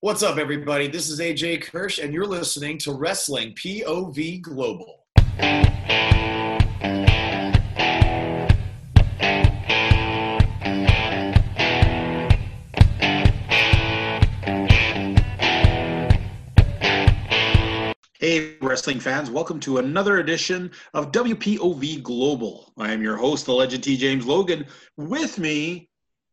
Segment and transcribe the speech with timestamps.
[0.00, 0.86] What's up, everybody?
[0.86, 5.04] This is AJ Kirsch, and you're listening to Wrestling POV Global.
[18.20, 22.72] Hey, wrestling fans, welcome to another edition of WPOV Global.
[22.78, 23.96] I am your host, the legend T.
[23.96, 24.64] James Logan.
[24.96, 25.87] With me,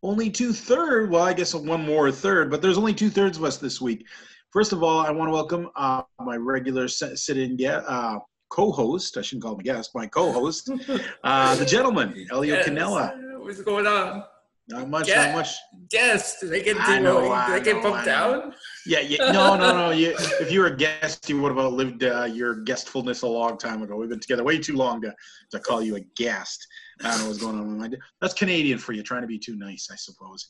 [0.05, 1.09] only two third.
[1.09, 4.05] Well, I guess one more third, but there's only two thirds of us this week.
[4.51, 9.17] First of all, I want to welcome uh, my regular sit-in uh, co-host.
[9.17, 9.91] I shouldn't call him a guest.
[9.93, 10.71] My co-host,
[11.23, 12.69] uh, the gentleman, Elio yes.
[12.69, 13.39] Canella.
[13.39, 14.23] What's going on?
[14.69, 15.07] Not much.
[15.07, 15.55] Guest, not much.
[15.89, 16.39] Guest.
[16.41, 18.53] Did they get I know, did they get bumped down?
[18.85, 19.31] Yeah, yeah.
[19.31, 19.89] No, no, no.
[19.89, 23.57] You, if you were a guest, you would have outlived uh, your guestfulness a long
[23.57, 23.95] time ago.
[23.95, 25.13] We've been together way too long to,
[25.51, 26.65] to call you a guest.
[27.03, 27.97] I don't know what's going on with my.
[28.21, 30.45] That's Canadian for you, trying to be too nice, I suppose.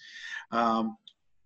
[0.51, 0.97] Um,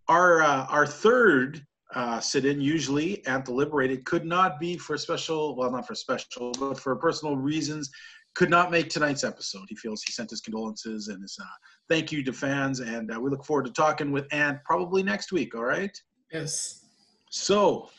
[0.07, 5.55] our uh, our third uh, sit-in, usually at the Liberated, could not be for special.
[5.55, 7.89] Well, not for special, but for personal reasons,
[8.35, 9.65] could not make tonight's episode.
[9.69, 11.45] He feels he sent his condolences and his uh,
[11.87, 15.31] thank you to fans, and uh, we look forward to talking with Ant probably next
[15.31, 15.55] week.
[15.55, 15.95] All right.
[16.31, 16.85] Yes.
[17.29, 17.89] So,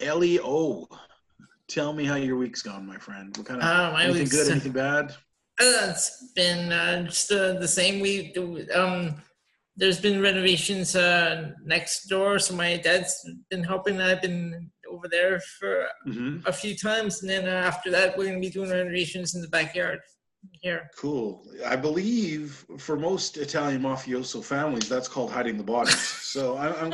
[0.00, 0.88] Leo,
[1.68, 3.36] tell me how your week's gone, my friend.
[3.36, 5.12] What kind of uh, anything good, anything bad?
[5.58, 8.36] Uh, it's been uh, just uh, the same week.
[8.74, 9.14] Um,
[9.76, 14.00] there's been renovations uh, next door, so my dad's been helping.
[14.00, 16.46] I've been over there for mm-hmm.
[16.46, 19.48] a few times, and then uh, after that, we're gonna be doing renovations in the
[19.48, 20.00] backyard
[20.60, 20.90] here.
[20.96, 21.44] Cool.
[21.64, 25.98] I believe for most Italian mafioso families, that's called hiding the bodies.
[25.98, 26.90] So I'm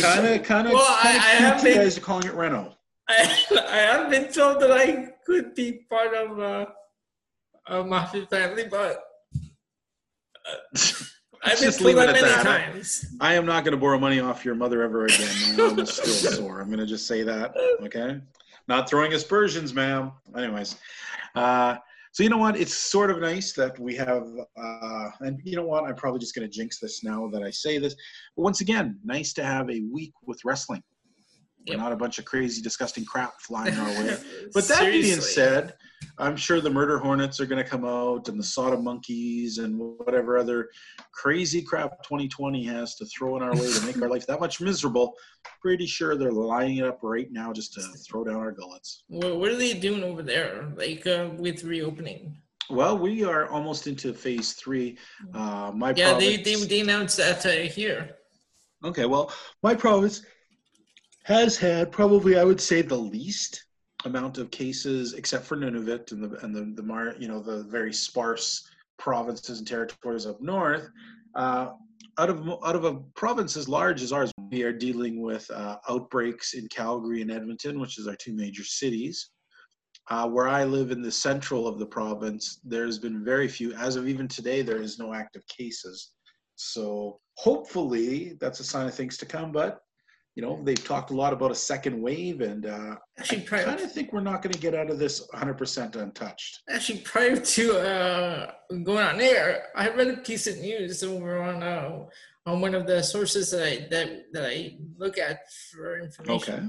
[0.00, 2.74] kind of, kind of, well, I, I have been, guys are calling it Reno.
[3.08, 3.22] I,
[3.68, 6.66] I have been told that I could be part of uh,
[7.66, 9.02] a mafia family, but
[10.46, 10.78] uh,
[11.44, 12.44] I've been told that many that.
[12.44, 13.14] times.
[13.20, 15.60] I am not going to borrow money off your mother ever again.
[15.60, 16.60] I'm still sore.
[16.60, 17.54] I'm going to just say that.
[17.82, 18.20] Okay.
[18.68, 20.12] Not throwing aspersions, ma'am.
[20.36, 20.76] Anyways,
[21.34, 21.76] uh,
[22.12, 22.58] so you know what?
[22.58, 24.28] It's sort of nice that we have,
[24.62, 25.84] uh, and you know what?
[25.84, 27.94] I'm probably just going to jinx this now that I say this.
[28.36, 30.82] But once again, nice to have a week with wrestling.
[31.64, 31.78] Yep.
[31.78, 34.18] Not a bunch of crazy, disgusting crap flying our way.
[34.52, 35.74] But that being said,
[36.18, 39.78] I'm sure the murder hornets are going to come out, and the Sodom monkeys, and
[39.78, 40.70] whatever other
[41.12, 44.60] crazy crap 2020 has to throw in our way to make our life that much
[44.60, 45.14] miserable.
[45.60, 49.04] Pretty sure they're lining it up right now just to throw down our gullets.
[49.08, 52.36] Well, what are they doing over there, like uh, with reopening?
[52.70, 54.96] Well, we are almost into phase three.
[55.34, 58.16] Uh, my yeah, province, they, they they announced that uh, here.
[58.84, 59.32] Okay, well,
[59.62, 60.22] my province
[61.24, 63.64] has had probably I would say the least
[64.04, 67.64] amount of cases, except for Nunavut and the and the the Mar, you know, the
[67.64, 68.68] very sparse
[68.98, 70.88] provinces and territories up north.
[71.34, 71.70] Uh,
[72.18, 75.78] out of out of a province as large as ours, we are dealing with uh,
[75.88, 79.30] outbreaks in Calgary and Edmonton, which is our two major cities.
[80.10, 83.72] Uh, where I live in the central of the province, there's been very few.
[83.74, 86.10] As of even today, there is no active cases.
[86.56, 89.52] So hopefully, that's a sign of things to come.
[89.52, 89.78] But
[90.34, 93.80] you know, they've talked a lot about a second wave, and uh, actually, I kind
[93.80, 96.62] of think we're not going to get out of this 100% untouched.
[96.70, 101.62] Actually, prior to uh, going on air, I read a piece of news over on
[101.62, 102.04] uh,
[102.46, 105.40] on one of the sources that I that, that I look at
[105.70, 106.54] for information.
[106.54, 106.62] Okay.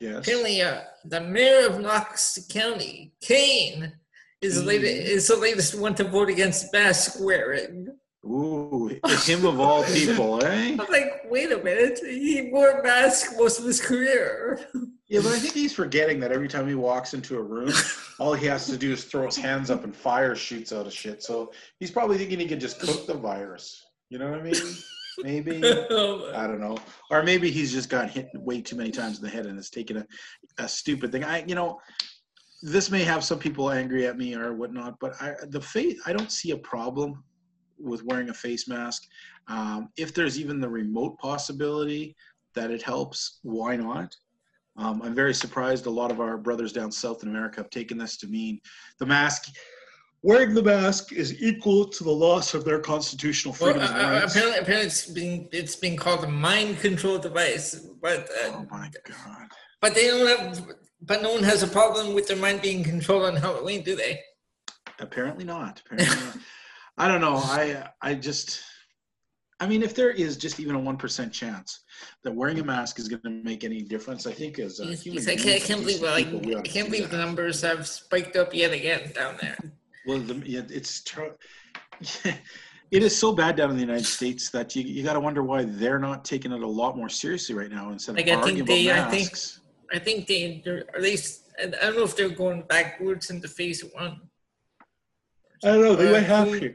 [0.00, 0.18] Yes.
[0.18, 3.92] Apparently, uh, the mayor of Knox County, Kane,
[4.40, 4.66] is mm.
[4.66, 7.86] latest, is the latest one to vote against mask wearing.
[8.24, 8.88] Ooh,
[9.24, 10.70] him of all people, eh?
[10.70, 11.98] I'm like, wait a minute.
[12.04, 14.60] He wore a mask most of his career.
[15.08, 17.72] Yeah, but I think he's forgetting that every time he walks into a room,
[18.20, 20.92] all he has to do is throw his hands up and fire shoots out of
[20.92, 21.22] shit.
[21.22, 23.82] So he's probably thinking he can just cook the virus.
[24.08, 24.54] You know what I mean?
[25.22, 25.56] Maybe.
[25.66, 26.78] I don't know.
[27.10, 29.70] Or maybe he's just got hit way too many times in the head and it's
[29.70, 30.06] taken a,
[30.58, 31.24] a stupid thing.
[31.24, 31.80] I, you know,
[32.62, 36.12] this may have some people angry at me or whatnot, but I, the faith, I
[36.12, 37.24] don't see a problem
[37.82, 39.06] with wearing a face mask.
[39.48, 42.16] Um, if there's even the remote possibility
[42.54, 44.14] that it helps, why not?
[44.76, 47.98] Um, I'm very surprised a lot of our brothers down south in America have taken
[47.98, 48.60] this to mean
[48.98, 49.52] the mask.
[50.22, 53.90] Wearing the mask is equal to the loss of their constitutional freedoms.
[53.90, 57.74] Well, uh, uh apparently, apparently, it's being it's being called a mind control device.
[58.00, 59.48] But uh, oh my god!
[59.80, 60.64] But they don't have.
[61.04, 64.20] But no one has a problem with their mind being controlled on Halloween, do they?
[65.00, 65.82] Apparently not.
[65.84, 66.36] Apparently not.
[66.98, 67.36] I don't know.
[67.36, 68.62] I I just
[69.60, 71.80] I mean, if there is just even a one percent chance
[72.24, 75.22] that wearing a mask is going to make any difference, I think as a human,
[75.28, 78.72] I can't, I can't believe like, I can't believe the numbers have spiked up yet
[78.72, 79.56] again down there.
[80.06, 81.04] Well, the, yeah, it's
[82.92, 85.42] It is so bad down in the United States that you, you got to wonder
[85.42, 88.32] why they're not taking it a lot more seriously right now instead of Like, I
[88.42, 89.60] think arguing they- I about think- masks.
[89.94, 93.36] I think they, they're, at least, I I don't know if they're going backwards in
[93.36, 94.20] into phase one.
[95.64, 95.94] I don't know.
[95.94, 96.74] They Uh, might have to.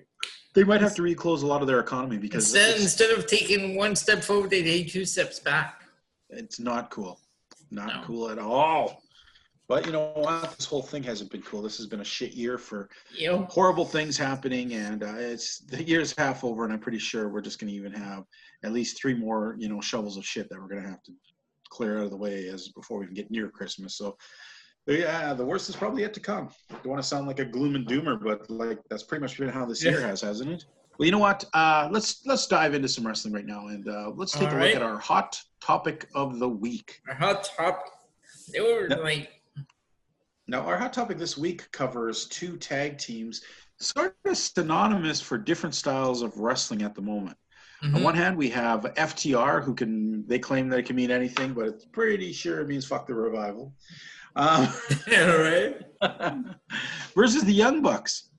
[0.58, 3.76] They might have to reclose a lot of their economy because Instead, instead of taking
[3.76, 5.84] one step forward, they take two steps back.
[6.32, 7.20] it's not cool.
[7.70, 8.02] Not No.
[8.04, 9.04] cool at all.
[9.68, 10.56] But you know what?
[10.58, 11.62] This whole thing hasn't been cool.
[11.62, 15.84] This has been a shit year for You horrible things happening, and uh, it's the
[15.84, 18.24] year's half over, and I'm pretty sure we're just going to even have
[18.64, 21.12] at least three more, you know, shovels of shit that we're going to have to
[21.70, 23.96] clear out of the way as before we can get near Christmas.
[23.96, 24.18] So,
[24.94, 26.50] yeah, the worst is probably yet to come.
[26.70, 29.38] I Don't want to sound like a gloom and doomer, but like that's pretty much
[29.38, 30.66] been how this year has, hasn't it?
[30.98, 31.44] Well, you know what?
[31.54, 34.58] Uh, let's let's dive into some wrestling right now, and uh, let's take All a
[34.58, 34.68] right.
[34.74, 37.02] look at our hot topic of the week.
[37.08, 37.92] our hot topic.
[38.52, 39.00] They were Yep.
[39.04, 39.30] like,
[40.48, 43.42] Now, our hot topic this week covers two tag teams,
[43.80, 47.38] sort of synonymous for different styles of wrestling at the moment.
[47.84, 48.04] On mhm.
[48.04, 51.66] one hand, we have FTR, who can they claim that it can mean anything, but
[51.68, 53.74] it's pretty sure it means fuck the revival.
[54.38, 54.72] Um,
[55.08, 55.82] yeah, right.
[57.16, 58.30] versus the Young Bucks,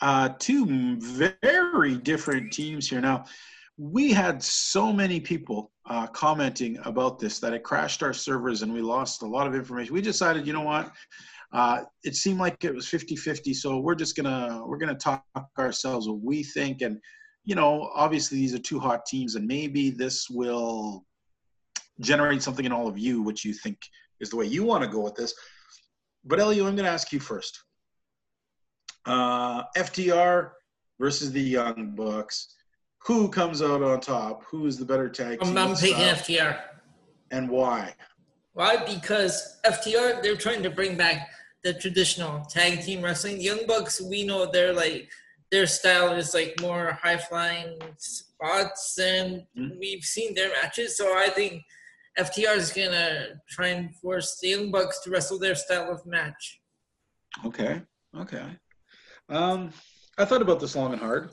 [0.00, 3.00] uh, two very different teams here.
[3.00, 3.24] Now,
[3.76, 8.72] we had so many people uh, commenting about this that it crashed our servers and
[8.72, 9.94] we lost a lot of information.
[9.94, 10.92] We decided, you know what?
[11.52, 15.24] Uh, it seemed like it was 50-50, so we're just gonna we're gonna talk
[15.58, 17.00] ourselves what we think, and
[17.44, 21.06] you know, obviously these are two hot teams, and maybe this will
[22.00, 23.78] generate something in all of you, which you think
[24.20, 25.34] is the way you want to go with this.
[26.24, 27.62] But Elio, I'm going to ask you first.
[29.06, 30.50] Uh, FTR
[30.98, 32.54] versus the Young Bucks.
[33.06, 34.44] Who comes out on top?
[34.50, 35.56] Who is the better tag team?
[35.56, 36.60] I'm, I'm taking style, FTR.
[37.30, 37.94] and why?
[38.52, 38.76] Why?
[38.84, 41.28] Because FTR, they're trying to bring back
[41.62, 43.40] the traditional tag team wrestling.
[43.40, 45.08] Young Bucks, we know they're like,
[45.50, 49.78] their style is like more high flying spots, and Mhm.
[49.78, 50.96] we've seen their matches.
[50.98, 51.62] So I think
[52.18, 56.60] FTR is to try and force the Young Bucks to wrestle their style of match.
[57.44, 57.82] Okay.
[58.16, 58.44] Okay.
[59.28, 59.70] Um,
[60.16, 61.30] I thought about this long and hard.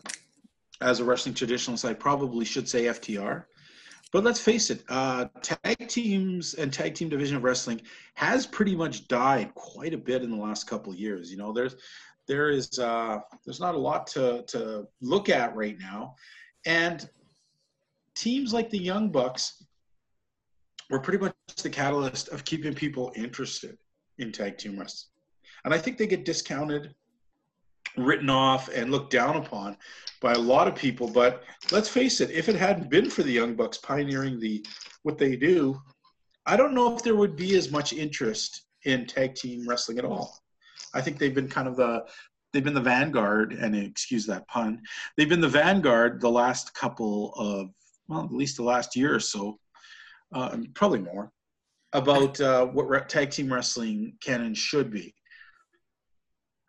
[0.81, 3.45] As a wrestling traditionalist, I probably should say FTR.
[4.11, 7.81] But let's face it, uh, tag teams and tag team division of wrestling
[8.13, 11.31] has pretty much died quite a bit in the last couple years.
[11.31, 11.75] You know, there's
[12.27, 16.15] there is uh, there's not a lot to to look at right now,
[16.65, 17.09] and
[18.15, 19.64] teams like the Young Bucks
[20.89, 23.77] were pretty much the catalyst of keeping people interested
[24.17, 25.11] in tag team wrestling.
[25.63, 26.93] And I think they get discounted,
[27.97, 29.77] written off, and looked down upon
[30.21, 31.07] by a lot of people.
[31.07, 34.65] But let's face it, if it hadn't been for the Young Bucks pioneering the
[35.03, 35.81] what they do,
[36.45, 40.05] I don't know if there would be as much interest in tag team wrestling at
[40.05, 40.37] all.
[40.93, 42.05] I think they've been kind of the
[42.53, 44.81] they've been the vanguard, and excuse that pun,
[45.17, 47.69] they've been the vanguard the last couple of
[48.07, 49.59] well, at least the last year or so,
[50.33, 51.31] uh, probably more,
[51.93, 55.13] about uh, what tag team wrestling can and should be.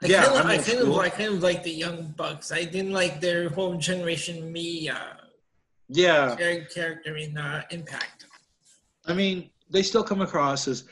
[0.02, 0.96] I Yeah, kind of, I kind of.
[0.98, 2.52] I kind of like the Young Bucks.
[2.52, 5.14] I didn't like their whole generation me uh,
[5.88, 8.26] Yeah, character in uh, Impact.
[9.06, 10.84] I mean, they still come across as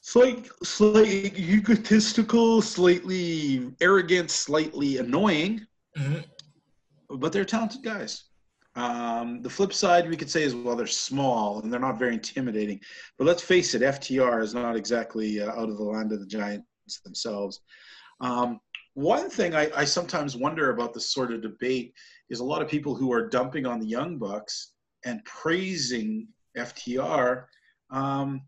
[0.00, 5.64] slight, slightly egotistical, slightly arrogant, slightly annoying,
[5.96, 6.24] Mhm.
[7.08, 8.24] but they're talented guys.
[8.74, 12.14] Um, the flip side we could say is well, they're small and they're not very
[12.14, 12.80] intimidating.
[13.18, 16.26] But let's face it, FTR is not exactly uh, out of the land of the
[16.26, 16.64] giants
[17.04, 17.60] themselves.
[18.20, 18.60] Um,
[18.94, 21.94] one thing I, I sometimes wonder about this sort of debate
[22.30, 24.72] is a lot of people who are dumping on the Young Bucks
[25.04, 27.44] and praising FTR.
[27.90, 28.42] Um,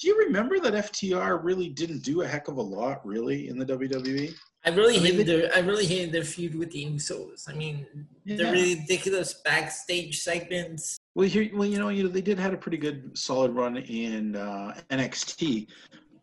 [0.00, 3.58] do you remember that FTR really didn't do a heck of a lot, really, in
[3.58, 3.66] the?
[3.66, 4.32] WWE?
[4.64, 7.48] I really hated their I really hated their feud with the Usos.
[7.48, 7.86] I mean,
[8.24, 8.36] Yeah.
[8.52, 10.98] the ridiculous backstage segments.
[11.14, 13.76] Well, here, well, you know, you know, they did had a pretty good, solid run
[13.78, 15.68] in uh, NXT,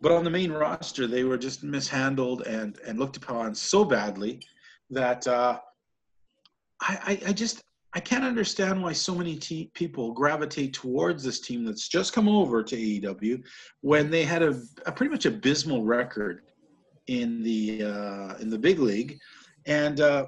[0.01, 4.41] but on the main roster, they were just mishandled and and looked upon so badly
[4.89, 5.59] that uh,
[6.81, 7.63] I, I I just
[7.93, 12.27] I can't understand why so many te- people gravitate towards this team that's just come
[12.27, 13.41] over to AEW
[13.81, 16.41] when they had a, a pretty much abysmal record
[17.07, 19.19] in the uh, in the big league,
[19.65, 20.27] and uh,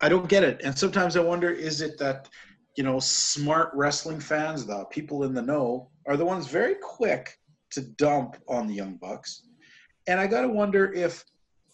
[0.00, 0.60] I don't get it.
[0.64, 2.28] And sometimes I wonder, is it that
[2.78, 7.36] you know, smart wrestling fans, the people in the know, are the ones very quick
[7.72, 9.42] to dump on the Young Bucks.
[10.06, 11.24] And I got to wonder if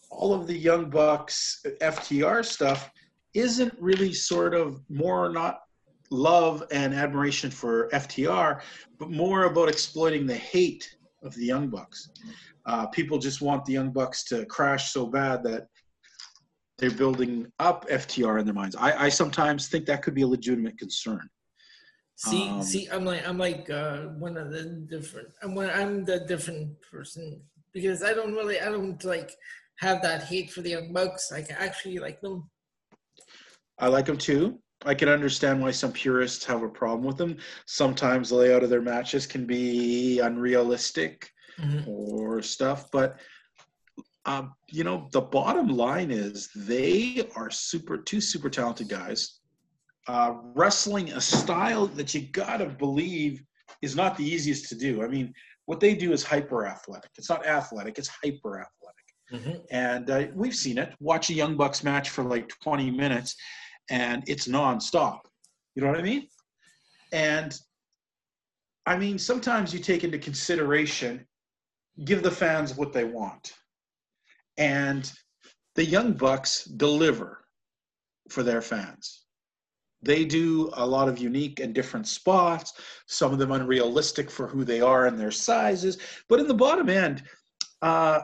[0.08, 2.90] all of the Young Bucks FTR stuff
[3.34, 5.60] isn't really sort of more not
[6.10, 8.62] love and admiration for FTR,
[8.98, 12.10] but more about exploiting the hate of the Young Bucks.
[12.66, 15.66] Uh, people just want the Young Bucks to crash so bad that
[16.78, 18.76] they're building up FTR in their minds.
[18.76, 21.28] I, I sometimes think that could be a legitimate concern.
[22.16, 25.28] See, Um, see, I'm like, I'm like uh, one of the different.
[25.42, 29.32] I'm one, I'm the different person because I don't really, I don't like
[29.80, 31.32] have that hate for the young bucks.
[31.32, 32.48] I actually like them.
[33.78, 34.60] I like them too.
[34.84, 37.36] I can understand why some purists have a problem with them.
[37.66, 41.86] Sometimes the layout of their matches can be unrealistic Mhm.
[41.86, 43.18] or stuff, but
[44.26, 49.40] um, you know the bottom line is they are super two super talented guys
[50.08, 53.42] uh, wrestling a style that you gotta believe
[53.82, 55.02] is not the easiest to do.
[55.02, 55.32] I mean,
[55.66, 57.10] what they do is hyper athletic.
[57.16, 59.06] It's not athletic; it's hyper athletic.
[59.32, 59.64] Mhm.
[59.70, 60.94] And uh, we've seen it.
[61.00, 63.34] Watch a Young Bucks match for like 20 minutes,
[63.90, 65.20] and it's nonstop.
[65.74, 66.28] You know what I mean?
[67.12, 67.58] And
[68.86, 71.26] I mean, sometimes you take into consideration,
[72.04, 73.52] give the fans what they want.
[74.56, 75.10] And
[75.74, 77.44] the Young Bucks deliver
[78.28, 79.24] for their fans.
[80.02, 82.74] They do a lot of unique and different spots,
[83.06, 85.96] some of them unrealistic for who they are and their sizes.
[86.28, 87.22] But in the bottom end,
[87.80, 88.20] uh,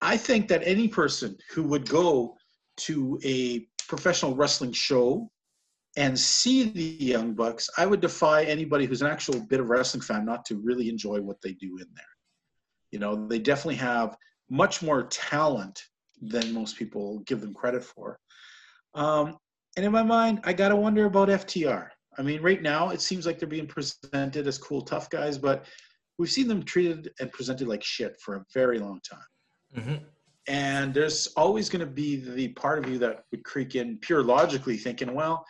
[0.00, 2.36] I think that any person who would go
[2.78, 5.28] to a professional wrestling show
[5.96, 10.00] and see the Young Bucks, I would defy anybody who's an actual bit of wrestling
[10.00, 12.14] fan not to really enjoy what they do in there.
[12.92, 14.16] You know, they definitely have
[14.48, 15.82] much more talent
[16.22, 18.20] than most people give them credit for.
[18.94, 19.36] Um,
[19.76, 21.88] and in my mind, I gotta wonder about FTR.
[22.16, 25.66] I mean, right now it seems like they're being presented as cool, tough guys, but
[26.16, 29.82] we've seen them treated and presented like shit for a very long time.
[29.82, 30.04] Mhm.
[30.50, 34.24] And there's always going to be the part of you that would creak in pure
[34.24, 35.46] logically thinking, well,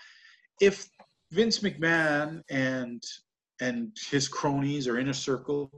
[0.61, 0.91] if
[1.33, 3.03] Vince McMahon and
[3.63, 5.71] and his cronies or inner circle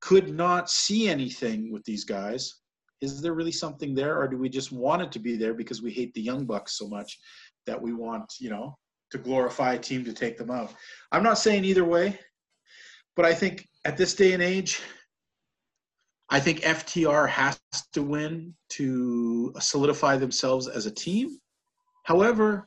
[0.00, 2.62] could not see anything with these guys,
[3.00, 5.80] is there really something there, or do we just want it to be there because
[5.80, 7.20] we hate the Young Bucks so much
[7.66, 8.76] that we want, you know,
[9.12, 10.74] to glorify a team to take them out?
[11.12, 12.18] I'm not saying either way,
[13.14, 14.80] but I think at this day and age,
[16.34, 17.60] I think FTR has
[17.92, 21.38] to win to solidify themselves as a team.
[22.02, 22.66] However,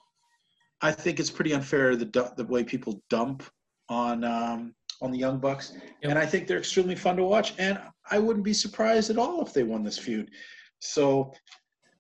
[0.82, 3.44] I think it's pretty unfair the the way people dump
[3.90, 6.12] on um, on the Young Bucks, Yep.
[6.12, 7.56] and I think they're extremely fun to watch.
[7.60, 7.78] And
[8.10, 10.30] I wouldn't be surprised at all if they won this feud.
[10.80, 11.34] So,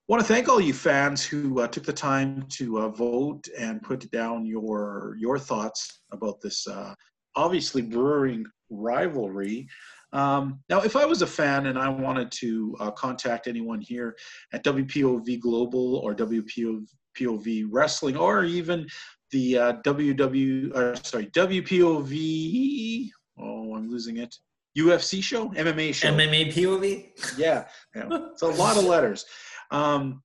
[0.07, 3.81] want to thank all you fans who uh, took the time to uh, vote and
[3.81, 6.93] put down your your thoughts about this uh,
[7.36, 9.67] obviously brewing rivalry.
[10.13, 14.15] Um, now, if I was a fan and I wanted to uh, contact anyone here
[14.53, 18.87] at WPOV Global or WPOV Wrestling or even
[19.31, 23.09] the uh, WW, uh, sorry, WPOV,
[23.39, 24.35] oh, I'm losing it,
[24.77, 26.09] UFC show, MMA show.
[26.09, 27.37] MMA POV.
[27.37, 28.07] Yeah, yeah.
[28.31, 29.25] it's a lot of letters.
[29.71, 30.23] Um,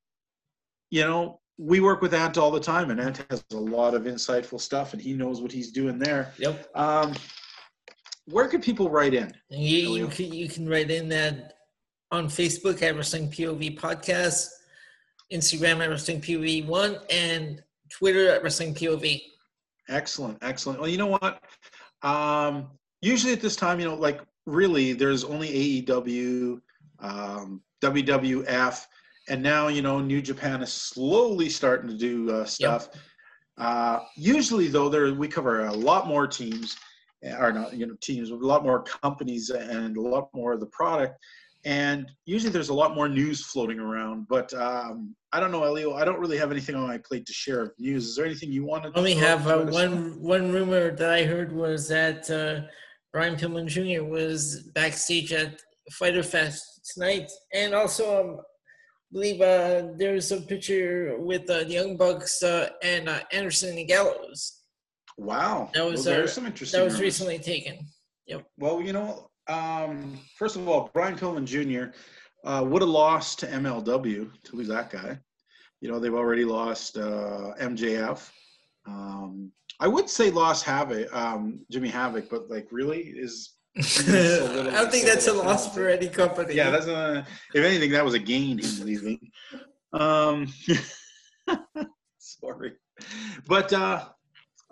[0.90, 4.02] you know, we work with Ant all the time, and Ant has a lot of
[4.02, 6.32] insightful stuff, and he knows what he's doing there.
[6.38, 6.68] Yep.
[6.74, 7.14] Um,
[8.26, 9.32] where can people write in?
[9.48, 11.54] You, you can you can write in that
[12.10, 14.48] on Facebook at Wrestling POV Podcast,
[15.32, 19.22] Instagram at Wrestling POV One, and Twitter at Wrestling POV.
[19.88, 20.80] Excellent, excellent.
[20.80, 21.42] Well, you know what?
[22.02, 22.68] Um,
[23.00, 26.60] usually at this time, you know, like really, there's only AEW,
[27.00, 28.86] um, WWF,
[29.28, 32.88] and now you know, New Japan is slowly starting to do uh, stuff.
[33.58, 36.76] Uh, usually, though, there we cover a lot more teams,
[37.38, 40.66] or not, you know, teams, a lot more companies, and a lot more of the
[40.66, 41.18] product.
[41.64, 44.26] And usually, there's a lot more news floating around.
[44.28, 45.94] But um, I don't know, Elio.
[45.94, 48.06] I don't really have anything on my plate to share of news.
[48.06, 51.88] Is there anything you only to have uh, one one rumor that I heard was
[51.88, 52.66] that uh,
[53.12, 54.04] Brian Pillman Jr.
[54.04, 55.60] was backstage at
[55.92, 61.70] Fyter Fest tonight, and also um, I believe uh, there's a picture with uh, the
[61.70, 64.61] Young Bucks uh, and uh, Anderson and Gallows
[65.18, 66.78] Wow, That was, Well, uh, some interesting.
[66.80, 67.04] that was rumors.
[67.04, 67.86] recently taken.
[68.26, 68.46] Yep.
[68.58, 71.94] Well, you know, um, first of all, Brian Pillman Jr.
[72.44, 75.18] Uh, would have lost to MLW to lose that guy.
[75.80, 78.28] You know, they've already lost uh, MJF.
[78.86, 83.80] Um, I would say lost Havoc, um, Jimmy Havoc, but like, really is I
[84.70, 86.54] don't think that's a loss for any company.
[86.54, 89.30] yeah, that's a, if anything, that was a gain him leaving.
[89.94, 90.52] Um,
[92.18, 92.72] sorry,
[93.46, 94.04] but uh,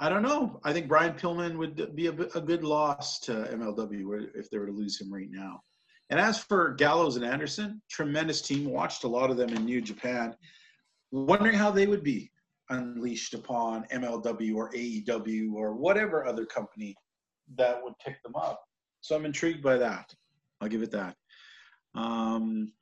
[0.00, 0.58] I don't know.
[0.64, 4.66] I think Brian Pillman would be a, a good loss to MLW if they were
[4.66, 5.60] to lose him right now.
[6.08, 8.64] And as for Gallows and Anderson, tremendous team.
[8.64, 10.34] Watched a lot of them in New Japan.
[11.12, 12.32] Wondering how they would be
[12.70, 16.96] unleashed upon MLW or AEW or whatever other company
[17.56, 18.62] that would pick them up.
[19.02, 20.12] So I'm intrigued by that.
[20.62, 21.14] I'll give it that.
[21.94, 22.72] Um,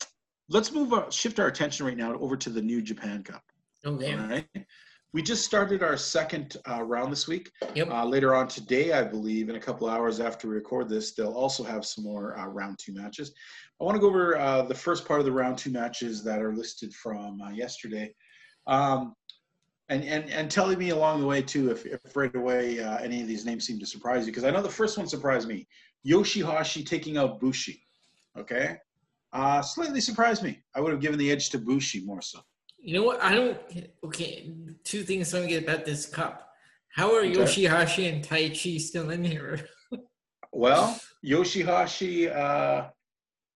[0.48, 3.42] let's move on, shift our attention right now over to the New Japan Cup.
[3.84, 4.14] Okay.
[4.14, 4.46] All right.
[5.14, 7.50] We just started our second uh, round this week.
[7.74, 7.90] Yep.
[7.90, 11.32] Uh, later on today, I believe, in a couple hours after we record this, they'll
[11.32, 13.32] also have some more uh, round two matches.
[13.80, 16.42] I want to go over uh, the first part of the round two matches that
[16.42, 18.14] are listed from uh, yesterday.
[18.66, 19.14] Um,
[19.88, 23.22] and, and, and telling me along the way, too, if, if right away uh, any
[23.22, 25.66] of these names seem to surprise you, because I know the first one surprised me
[26.06, 27.82] Yoshihashi taking out Bushi.
[28.38, 28.76] Okay.
[29.32, 30.62] Uh, slightly surprised me.
[30.74, 32.40] I would have given the edge to Bushi more so.
[32.78, 33.22] You know what?
[33.22, 33.58] I don't.
[34.04, 34.54] Okay,
[34.84, 36.50] two things I don't get about this cup.
[36.94, 37.32] How are Okay.
[37.34, 39.60] Yoshihashi and Taichi still in here?
[40.50, 42.88] Well, Yoshihashi, uh,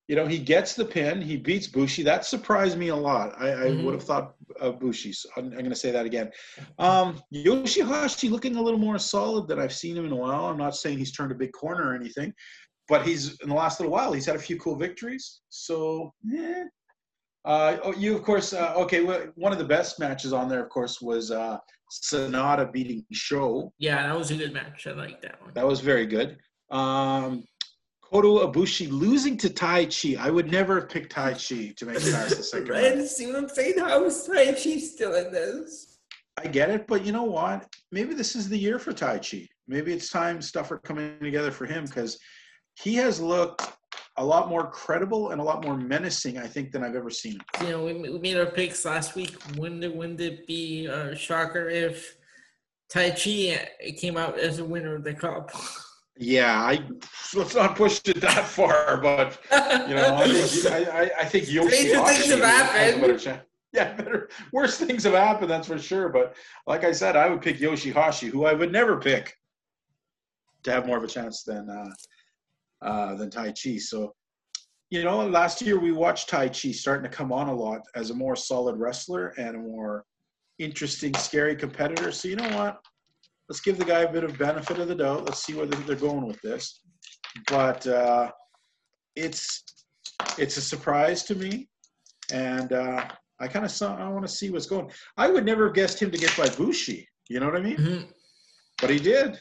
[0.08, 1.22] you know, he gets the pin.
[1.22, 2.02] He beats Bushi.
[2.02, 3.32] That surprised me a lot.
[3.40, 3.82] I, I Mhm.
[3.82, 5.12] would have thought of Bushi.
[5.12, 6.30] So I'm, I'm going to say that again.
[6.78, 10.44] Um, Yoshihashi looking a little more solid than I've seen him in a while.
[10.44, 12.32] I'm not saying he's turned a big corner or anything,
[12.88, 15.40] but he's in the last little while he's had a few cool victories.
[15.48, 16.64] So, eh.
[17.44, 18.52] Uh, oh, you of course.
[18.52, 21.58] Uh, okay, well, one of the best matches on there, of course, was uh,
[21.90, 23.72] Sanada beating Sho.
[23.78, 24.86] Yeah, that was a good match.
[24.86, 25.52] I like that one.
[25.54, 26.38] That was very good.
[26.70, 27.44] Um,
[28.02, 30.18] Kota Ibushi losing to Taichi.
[30.18, 32.98] I would never have picked Taichi to make it past the second round.
[32.98, 33.08] Right?
[33.08, 33.78] See what I'm saying?
[33.78, 35.98] How is Taichi still in this?
[36.38, 37.66] I get it, but you know what?
[37.90, 39.48] Maybe this is the year for Taichi.
[39.66, 42.18] Maybe it's time stuff are coming together for him because
[42.74, 43.62] he has looked
[44.16, 47.34] a lot more credible and a lot more menacing, I think, than I've ever seen
[47.34, 47.66] him.
[47.66, 49.36] You know, we, we made our picks last week.
[49.56, 52.16] Wouldn't it, wouldn't it be a shocker if
[52.92, 53.58] Taichi
[53.98, 55.50] came out as a winner of the cup?
[56.18, 56.84] Yeah, I
[57.34, 59.38] let's not push it that far, but
[59.88, 63.00] you know, I think, I, I, I think Yoshihashi Stranger things have happened.
[63.00, 63.42] better chance.
[63.72, 64.28] Yeah, better.
[64.52, 66.10] Worse things have happened, that's for sure.
[66.10, 69.34] But like I said, I would pick Yoshihashi, who I would never pick
[70.64, 71.88] to have more of a chance than uh,
[72.82, 73.80] uh, than Taichi.
[73.80, 74.14] So,
[74.90, 78.14] you know, last year we watched Taichi starting to come on a lot as a
[78.14, 80.04] more solid wrestler and a more
[80.58, 82.12] interesting, scary competitor.
[82.12, 82.78] So you know what?
[83.48, 85.24] Let's give the guy a bit of benefit of the doubt.
[85.24, 86.82] Let's see where they're going with this.
[87.50, 88.30] But uh,
[89.16, 89.64] it's
[90.38, 91.68] it's a surprise to me,
[92.32, 93.06] and uh,
[93.40, 93.96] I kind of saw.
[93.96, 94.90] I want to see what's going.
[95.16, 97.08] I would never have guessed him to get by Bushi.
[97.28, 97.76] You know what I mean?
[97.76, 98.08] Mhm.
[98.80, 99.38] but he did.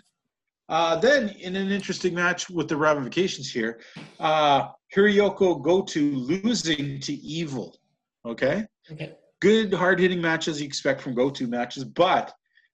[0.72, 3.82] Uh, then, in an interesting match with the ramifications here,
[4.22, 7.78] uh, Hirooki Goto losing to Evil.
[8.26, 9.18] Okay, Okay.
[9.42, 12.34] good hard hitting matches you expect from Goto matches, but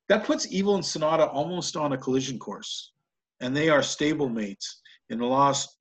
[0.10, 2.92] that puts Evil and Sanada almost on a collision course,
[3.40, 4.80] and they are stable mates
[5.10, 5.76] in the lost.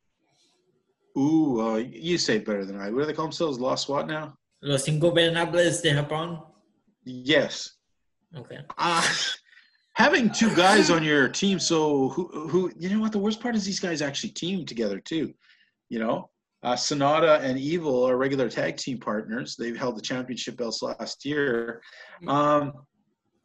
[1.18, 2.90] Ooh, uh, you say it better than I.
[2.90, 3.58] What do they call themselves?
[3.60, 4.34] Lost what now?
[4.62, 6.42] Los Ingobernables de Japón.
[7.04, 7.72] Yes.
[8.34, 8.58] Okay.
[8.78, 9.06] Uh,
[9.96, 13.12] having two guys on your team, so who, who, you know what?
[13.12, 15.32] The worst part is these guys actually team together too.
[15.88, 16.30] You know,
[16.62, 19.56] uh, Sanada and Evil are regular tag team partners.
[19.58, 21.80] They've held the championship belts last year.
[22.28, 22.72] Um,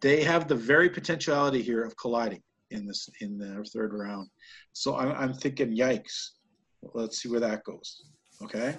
[0.02, 4.28] they have the very potentiality here of colliding in this in the third round.
[4.74, 6.32] So I'm, I'm thinking, yikes.
[6.94, 8.04] Let's see where that goes.
[8.44, 8.78] Okay.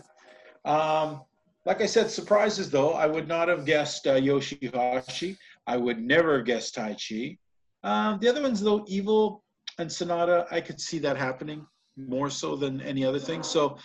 [0.64, 1.22] Um,
[1.64, 2.92] like I said, surprises though.
[2.92, 5.36] I would not have guessed uh, Yoshihashi.
[5.66, 7.38] I would never have guessed Taichi.
[7.84, 9.44] Um, the other ones, though, Evil
[9.78, 11.66] and Sanada, I could see that happening
[11.96, 13.42] more so than any other thing.
[13.42, 13.78] So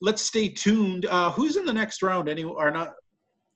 [0.00, 1.06] let's stay tuned.
[1.06, 2.28] Uh, who's in the next round?
[2.28, 2.88] Any or not?
[2.88, 2.94] not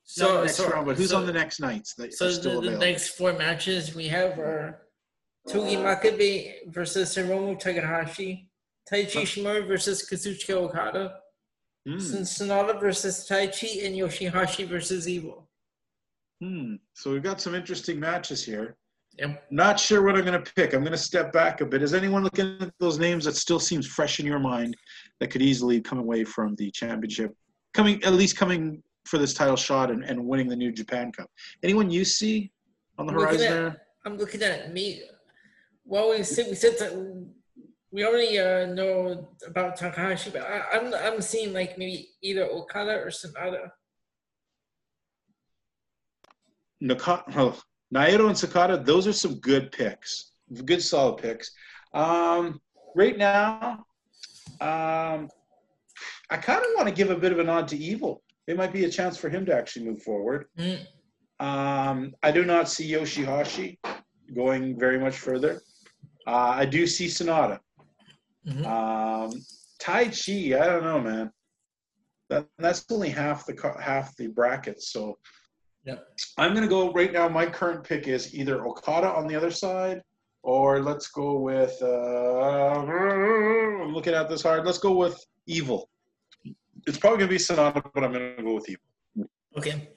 [0.04, 2.78] So, the next so, round, but who's so, on the next nights So the, the
[2.78, 4.82] next four matches we have are
[5.48, 8.48] Togi Makabe versus Hiromu Takahashi,
[8.90, 11.16] Taiji Ishimori versus Kazuchika Okada,
[11.87, 15.48] Son- Sanada versus Taichi, and Yoshihashi versus Evil.
[16.40, 16.74] hmm.
[16.94, 18.76] So we've got some interesting matches here.
[19.18, 19.44] Yep.
[19.50, 20.74] Not sure what I'm going to pick.
[20.74, 21.83] I'm going to step back a bit.
[21.83, 24.76] Is anyone looking at those names that still seems fresh in your mind
[25.18, 27.35] that could easily come away from the championship,
[27.74, 31.28] coming at least coming for this title shot and, and winning the New Japan Cup?
[31.64, 32.52] Anyone you see
[32.96, 33.83] on the Looking horizon at- there?
[34.07, 35.02] I'm looking at me.
[35.85, 36.94] Well, we said we said that
[37.90, 42.92] we already uh, know about Takahashi, but I, I'm I'm seeing like maybe either Okada
[43.00, 43.70] or Sanada.
[46.81, 47.59] Naka- oh,
[47.94, 50.33] Naito and Sakata, those are some good picks,
[50.64, 51.51] good solid picks.
[51.94, 52.61] Um,
[52.94, 53.85] right now,
[54.61, 55.29] um,
[56.31, 58.22] I kind of want to give a bit of a nod to Evil.
[58.46, 60.46] It might be a chance for him to actually move forward.
[60.59, 60.81] Mm.
[61.40, 63.79] Um, I do not see Yoshihashi
[64.35, 65.62] going very much further.
[66.27, 67.61] Uh, I do see Sanada.
[68.46, 68.66] Mhm.
[68.66, 69.44] Um,
[69.81, 71.33] Taichi, I don't know, man.
[72.29, 75.18] That, that's only half the half the bracket, so
[75.88, 76.07] Yep.
[76.37, 77.29] I'm gonna go right now.
[77.31, 80.03] My current pick is either Okada on the other side,
[80.42, 81.74] or let's go with.
[81.81, 82.70] Uh,
[83.83, 84.66] I'm looking at this hard.
[84.66, 85.88] Let's go with Evil.
[86.87, 89.31] It's probably gonna be Sanada, but I'm gonna go with Evil.
[89.57, 89.88] Okay.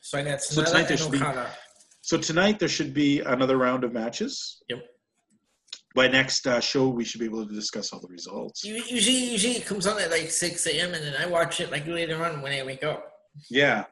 [0.00, 1.50] So I got So tonight there and should be-
[2.00, 4.62] So tonight there should be another round of matches.
[4.70, 4.82] Yep.
[5.94, 8.64] By next uh, show, we should be able to discuss all the results.
[8.64, 10.94] Usually, usually it comes on at like 6 a.m.
[10.94, 13.12] and then I watch it like later on when I wake up.
[13.50, 13.84] Yeah.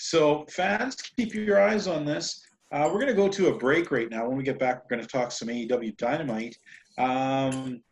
[0.00, 2.42] So fans, keep your eyes on this.
[2.72, 4.26] Uh, we're going to go to a break right now.
[4.26, 6.56] When we get back, we're going to talk some AEW Dynamite.
[6.96, 7.82] Um,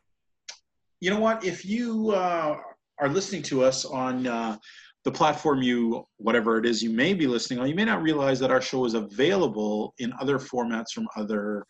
[1.01, 1.45] you know what?
[1.45, 2.57] If you uh,
[2.99, 4.57] are listening to us on uh,
[5.05, 8.41] the platform you, whatever it is you may be listening on, you may not realize
[8.41, 11.67] that our show is available in other formats from other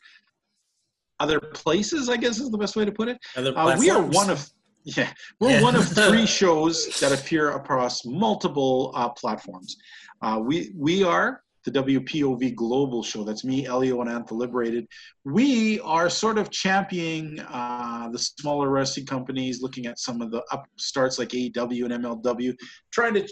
[1.18, 2.08] other places.
[2.08, 3.18] I guess is the best way to put it.
[3.36, 4.48] Other Uh, we are one of
[4.96, 5.62] yeah, we're Yeah.
[5.62, 9.76] one of three shows that appear across multiple uh, platforms.
[10.22, 13.24] Uh, we we are the WPOV Global Show.
[13.24, 14.86] That's me, Elio, and Ant the Liberated.
[15.24, 20.42] We are sort of championing uh, the smaller wrestling companies, looking at some of the
[20.50, 22.56] upstarts like AEW and MLW,
[22.90, 23.28] trying to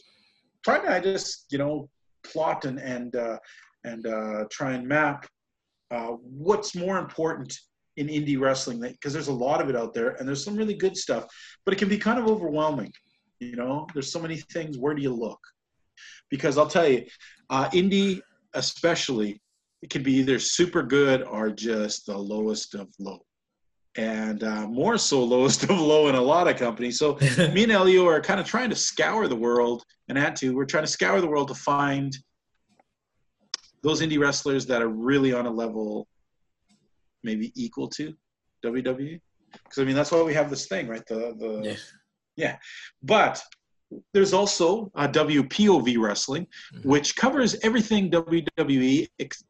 [0.64, 1.88] trying to just you know
[2.24, 3.38] plot and and uh,
[3.84, 5.26] and uh, try and map
[5.90, 6.08] uh,
[6.46, 7.56] what's more important
[7.96, 10.74] in indie wrestling because there's a lot of it out there and there's some really
[10.74, 11.24] good stuff
[11.64, 12.92] but it can be kind of overwhelming
[13.38, 13.86] you know?
[13.92, 15.40] There's so many things where do you look?
[16.30, 17.04] Because i'll tell you
[17.50, 18.20] uh, indie
[18.54, 19.40] especially
[19.82, 23.20] it can be either super good or just the lowest of low.
[23.96, 26.98] And uh, more so lowest of low in a lot of companies.
[26.98, 27.18] So
[27.52, 30.54] me and Elio are kind of trying to scour the world, and had to.
[30.54, 32.16] We're trying to scour the world to find
[33.82, 36.08] those indie wrestlers that are really on a level
[37.26, 38.14] maybe equal to
[38.64, 39.20] WWE.
[39.52, 41.04] Because I mean, that's why we have this thing, right?
[41.06, 41.78] The the
[42.36, 42.56] Yeah.
[43.02, 43.42] But
[44.12, 46.84] there's also uh, WPOV wrestling, Mhm.
[46.92, 49.44] which covers everything WWE ex-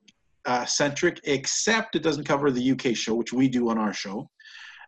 [0.45, 4.29] uh, centric, except it doesn't cover the UK show, which we do on our show.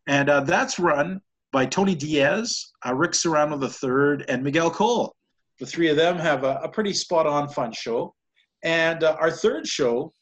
[0.07, 1.21] And uh, that's run
[1.51, 5.15] by Tony Diaz, uh, Rick Serrano III, and Miguel Cole.
[5.59, 8.15] The three of them have a, a pretty spot on fun show.
[8.63, 10.13] And uh, our third show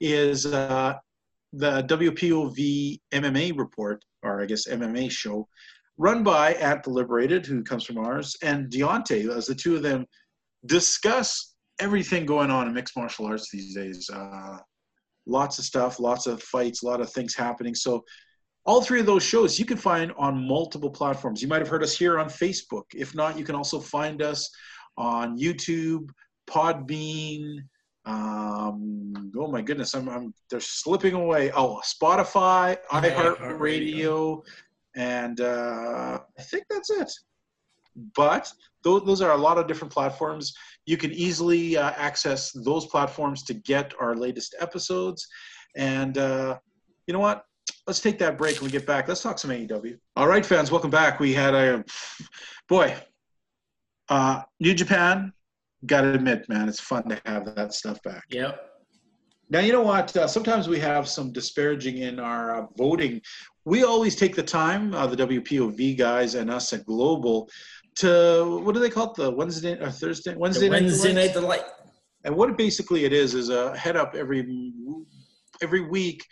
[0.00, 0.94] is uh,
[1.52, 5.48] the WPOV MMA report, or I guess MMA show,
[5.98, 9.82] run by At the Liberated, who comes from ours, and Deontay, as the two of
[9.82, 10.06] them
[10.66, 14.08] discuss everything going on in mixed martial arts these days.
[14.12, 14.58] Uh,
[15.26, 17.74] lots of stuff, lots of fights, a lot of things happening.
[17.74, 18.04] So,
[18.64, 21.40] all three of those shows you can find on multiple platforms.
[21.40, 22.82] You might have heard us here on Facebook.
[22.94, 24.50] If not, you can also find us
[24.96, 26.08] on YouTube,
[26.50, 27.58] Podbean.
[28.06, 31.50] Um, oh my goodness, I'm, I'm they're slipping away.
[31.52, 34.42] Oh, Spotify, iHeartRadio,
[34.94, 37.12] and uh, I think that's it.
[38.14, 38.50] But
[38.84, 40.54] those, those are a lot of different platforms.
[40.86, 45.26] You can easily uh, access those platforms to get our latest episodes.
[45.76, 46.58] And uh,
[47.06, 47.44] you know what?
[47.86, 49.08] Let's take that break when we get back.
[49.08, 49.98] Let's talk some AEW.
[50.16, 51.18] All right, fans, welcome back.
[51.18, 51.84] We had a
[52.68, 52.94] boy,
[54.08, 55.32] uh, New Japan.
[55.86, 58.24] Got to admit, man, it's fun to have that stuff back.
[58.30, 58.60] Yep.
[59.48, 60.16] Now, you know what?
[60.16, 63.20] Uh, sometimes we have some disparaging in our uh, voting.
[63.64, 67.48] We always take the time, uh, the WPOV guys and us at Global,
[67.96, 69.14] to what do they call it?
[69.14, 70.34] The Wednesday or Thursday?
[70.34, 71.64] Wednesday, The Wednesday Night Night Delight.
[72.24, 74.72] and what it basically it is is a head up every
[75.62, 76.24] every week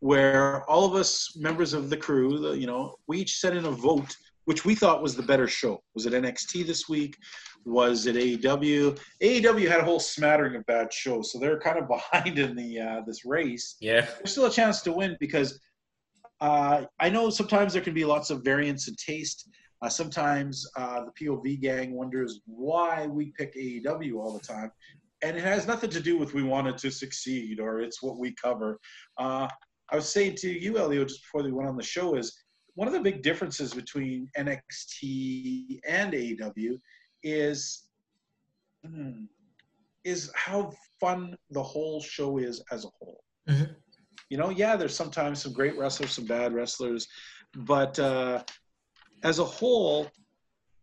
[0.00, 3.64] where all of us members of the crew, the, you know, we each sent in
[3.64, 4.14] a vote
[4.48, 5.78] which we thought was the better show.
[5.94, 7.18] Was it NXT this week?
[7.66, 8.98] Was it AEW?
[9.22, 12.80] AEW had a whole smattering of bad shows, so they're kind of behind in the
[12.80, 14.06] uh, this race Yeah.
[14.16, 15.60] there's still a chance to win because
[16.40, 19.50] uh, I know sometimes there can be lots of variance in taste.
[19.82, 24.72] Uh, sometimes uh, the POV gang wonders why we pick AEW all the time.
[25.22, 28.34] And it has nothing to do with we wanted to succeed or it's what we
[28.42, 28.80] cover.
[29.18, 29.46] Uh,
[29.90, 32.44] I was saying to you, Elio, just before we went on the show, is
[32.78, 36.78] one of the big differences between NXT and AEW
[37.24, 37.88] is
[38.86, 39.24] hmm,
[40.04, 43.24] is how fun the whole show is as a whole.
[43.48, 43.74] Mhm.
[44.30, 47.08] You know, yeah, there's sometimes some great wrestlers, some bad wrestlers,
[47.56, 48.44] but uh,
[49.24, 50.08] as a whole,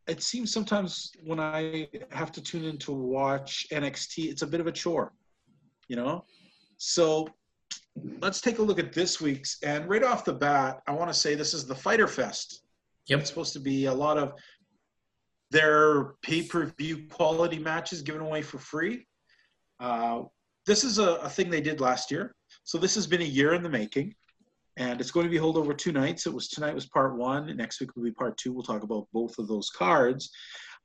[0.05, 4.59] it seems sometimes when I have to tune in to watch NXT, it's a bit
[4.59, 5.13] of a chore,
[5.87, 6.25] you know?
[6.75, 7.29] So
[8.21, 9.57] let's take a look at this week's.
[9.63, 12.61] And right off the bat, I want to say this is the Fyter Fest.
[13.07, 13.19] Yep.
[13.19, 14.33] It's supposed to be a lot of
[15.51, 19.05] their pay per view quality matches given away for free.
[19.79, 20.23] Uh,
[20.65, 22.35] this is a, a thing they did last year.
[22.63, 24.15] So this has been a year in the making.
[24.77, 26.25] And it's going to be held over two nights.
[26.25, 27.55] It was tonight was part one.
[27.55, 28.51] Next week will be part two.
[28.51, 30.31] We'll talk about both of those cards.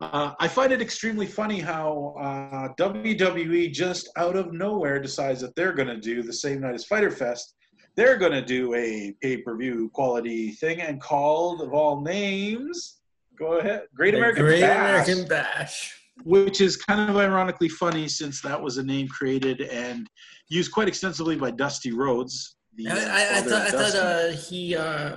[0.00, 5.54] Uh, I find it extremely funny how uh, WWE just out of nowhere decides that
[5.56, 7.54] they're going to do the same night as Fyter Fest.
[7.96, 13.00] They're going to do a pay-per-view quality thing and called of all names.
[13.38, 15.08] Go ahead, Great American Great Bash.
[15.08, 16.00] American Bash.
[16.24, 20.08] which is kind of ironically funny since that was a name created and
[20.48, 22.56] used quite extensively by Dusty Rhodes.
[22.74, 25.16] the, I, I, I thought, I thought uh, he uh,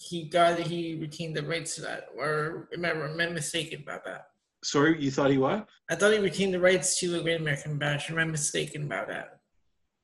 [0.00, 3.82] he got that he retained the rights to that, or am I, am I mistaken
[3.82, 4.28] about that?
[4.64, 5.68] Sorry, you thought he what?
[5.90, 8.10] I thought he retained the rights to the Great American Bash.
[8.10, 9.40] Am I mistaken about that?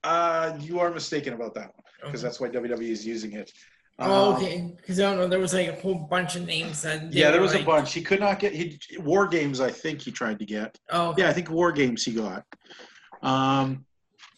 [0.04, 2.28] Uh, you are mistaken about that one because okay.
[2.28, 3.52] that's why WWE is using it.
[3.98, 4.74] Oh, um, okay.
[4.76, 7.10] Because I don't know, there was like a whole bunch of names that.
[7.10, 7.62] Yeah, there was like...
[7.62, 7.94] a bunch.
[7.94, 8.52] He could not get.
[8.52, 9.62] He War Games.
[9.62, 10.78] I think he tried to get.
[10.90, 11.08] Oh.
[11.08, 11.22] Okay.
[11.22, 12.44] Yeah, I think War Games he got.
[13.22, 13.86] Um,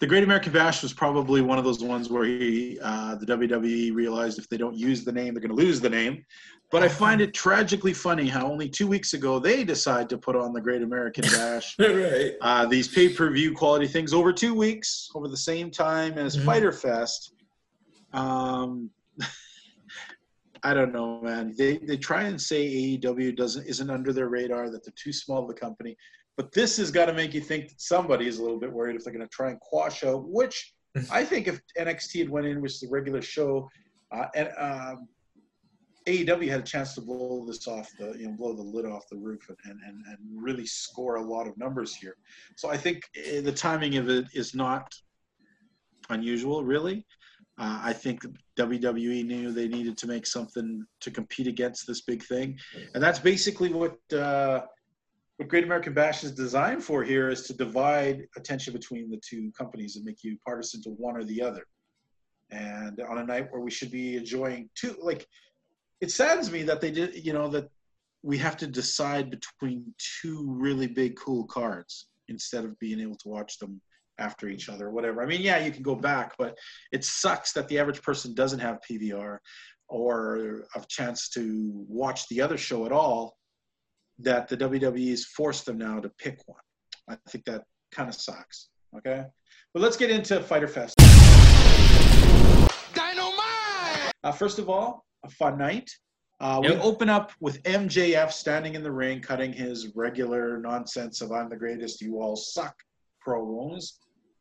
[0.00, 3.94] the Great American Bash was probably one of those ones where he, uh, the WWE
[3.94, 6.24] realized if they don't use the name, they're going to lose the name.
[6.70, 10.36] But I find it tragically funny how only two weeks ago they decide to put
[10.36, 11.74] on the Great American Bash.
[11.78, 12.34] right.
[12.40, 16.36] Uh, these pay per view quality things over two weeks, over the same time as
[16.36, 16.46] mm-hmm.
[16.46, 17.32] Fyter Fest.
[18.12, 18.90] Um,
[20.62, 21.54] I don't know, man.
[21.56, 25.44] They they try and say AEW doesn't isn't under their radar, that they're too small
[25.44, 25.96] of a company.
[26.38, 28.94] But this has got to make you think that somebody is a little bit worried
[28.94, 30.22] if they're going to try and quash out.
[30.24, 30.72] Which
[31.10, 33.68] I think if NXT had went in, which is a regular show,
[34.12, 35.08] uh, and um,
[36.06, 39.08] AEW had a chance to blow this off the you know blow the lid off
[39.10, 42.16] the roof and and, and really score a lot of numbers here.
[42.56, 44.94] So I think eh, the timing of it is not
[46.08, 47.04] unusual, really.
[47.58, 48.24] Uh, I think
[48.56, 52.56] WWE knew they needed to make something to compete against this big thing,
[52.94, 54.60] and that's basically what uh,
[55.38, 57.04] what Great American Bash is designed for.
[57.04, 61.16] Here is to divide attention between the two companies and make you partisan to one
[61.16, 61.64] or the other.
[62.50, 65.26] And on a night where we should be enjoying two, like
[66.00, 67.70] it saddens me that they did, you know, that
[68.22, 73.28] we have to decide between two really big cool cards instead of being able to
[73.28, 73.80] watch them
[74.18, 75.22] after each other or whatever.
[75.22, 76.58] I mean, yeah, you can go back, but
[76.90, 79.38] it sucks that the average person doesn't have PVR
[79.88, 83.37] or a chance to watch the other show at all.
[84.18, 86.60] That the WWE's forced them now to pick one.
[87.08, 88.68] I think that kind of sucks.
[88.96, 89.24] Okay,
[89.72, 90.96] but let's get into Fyter Fest.
[92.94, 94.12] Dynamite.
[94.24, 95.90] Uh, first of all, a fun night.
[96.40, 96.74] Uh, yep.
[96.74, 101.48] We open up with MJF standing in the ring, cutting his regular nonsense of "I'm
[101.48, 102.74] the greatest, you all suck"
[103.26, 103.92] promos.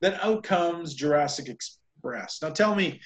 [0.02, 2.40] Then out comes Jurassic Express.
[2.42, 3.00] Now tell me,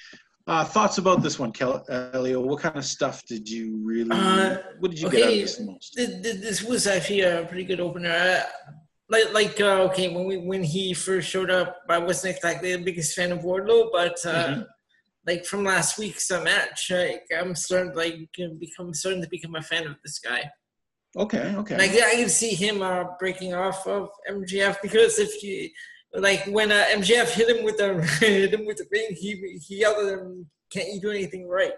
[0.46, 2.40] uh, thoughts about this one, Kel- Elio.
[2.40, 4.10] What kind of stuff did you really?
[4.10, 5.94] Uh, what did you okay, get out of this most?
[5.96, 8.10] This was actually a pretty good opener.
[8.10, 8.42] Uh,
[9.08, 12.82] like, like uh, okay, when we when he first showed up, I wasn't exactly the
[12.82, 14.62] biggest fan of Wardlow, but uh, mm-hmm.
[15.26, 18.16] like from last week's uh, match, like, I'm starting like
[18.58, 20.50] become starting to become a fan of this guy.
[21.16, 21.76] Okay, okay.
[21.76, 25.68] Like I can see him uh, breaking off of MJF because if you
[26.14, 29.80] like when uh, MJF hit him with the hit him with the ring, he he
[29.80, 31.72] yelled at him, "Can't you do anything right?"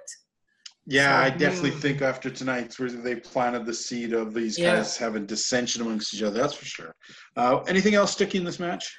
[0.87, 1.79] Yeah, so, I definitely hmm.
[1.79, 4.77] think after tonight's where they planted the seed of these yeah.
[4.77, 6.39] guys having dissension amongst each other.
[6.39, 6.95] That's for sure.
[7.37, 8.95] Uh, anything else sticking in this match?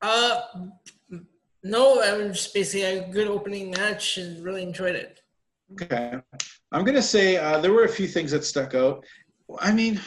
[0.00, 0.40] Uh,
[1.62, 2.02] no.
[2.02, 5.20] I mean, just basically a good opening match and really enjoyed it.
[5.80, 6.14] Okay,
[6.72, 9.04] I'm gonna say uh, there were a few things that stuck out.
[9.60, 10.00] I mean,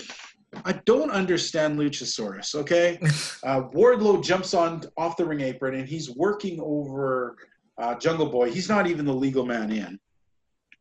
[0.63, 2.55] I don't understand Luchasaurus.
[2.55, 2.97] Okay,
[3.43, 7.35] uh, Wardlow jumps on off the ring apron and he's working over
[7.77, 8.51] uh, Jungle Boy.
[8.51, 9.99] He's not even the legal man in.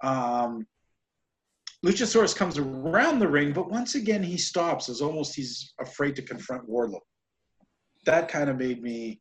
[0.03, 0.67] Um,
[1.85, 6.23] Luchasaurus comes around the ring, but once again he stops as almost he's afraid to
[6.23, 7.01] confront Wardlow.
[8.07, 9.21] That kind of made me.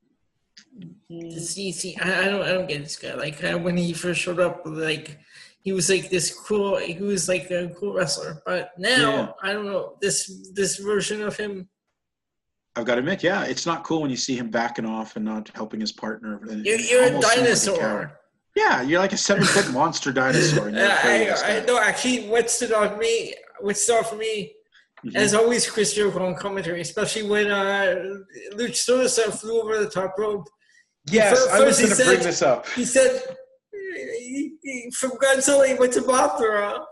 [1.10, 3.16] See, see, I, I don't, I don't get this guy.
[3.16, 5.20] Like uh, when he first showed up, like
[5.64, 8.42] he was like this cool he was like a cool wrestler.
[8.46, 9.32] But now yeah.
[9.42, 11.68] i don't know this this version of him
[12.76, 15.26] i've got to admit yeah it's not cool when you see him backing off and
[15.26, 16.40] not helping his partner.
[16.46, 18.02] You're, you're a dinosaur.
[18.02, 18.20] a
[18.56, 22.94] yeah you're like a seven foot monster dinosaur I, I, no actually what stood out
[22.94, 24.54] for me what stood out for me?
[25.06, 25.18] Mm-hmm.
[25.18, 28.16] as always chris jericho on commentary especially when uh
[28.54, 30.48] luchasaurus flew over the top rope.
[31.12, 32.68] Yes first, i was going to bring this up.
[32.70, 33.22] he said
[34.94, 36.86] from Godzilla he went to Mothra.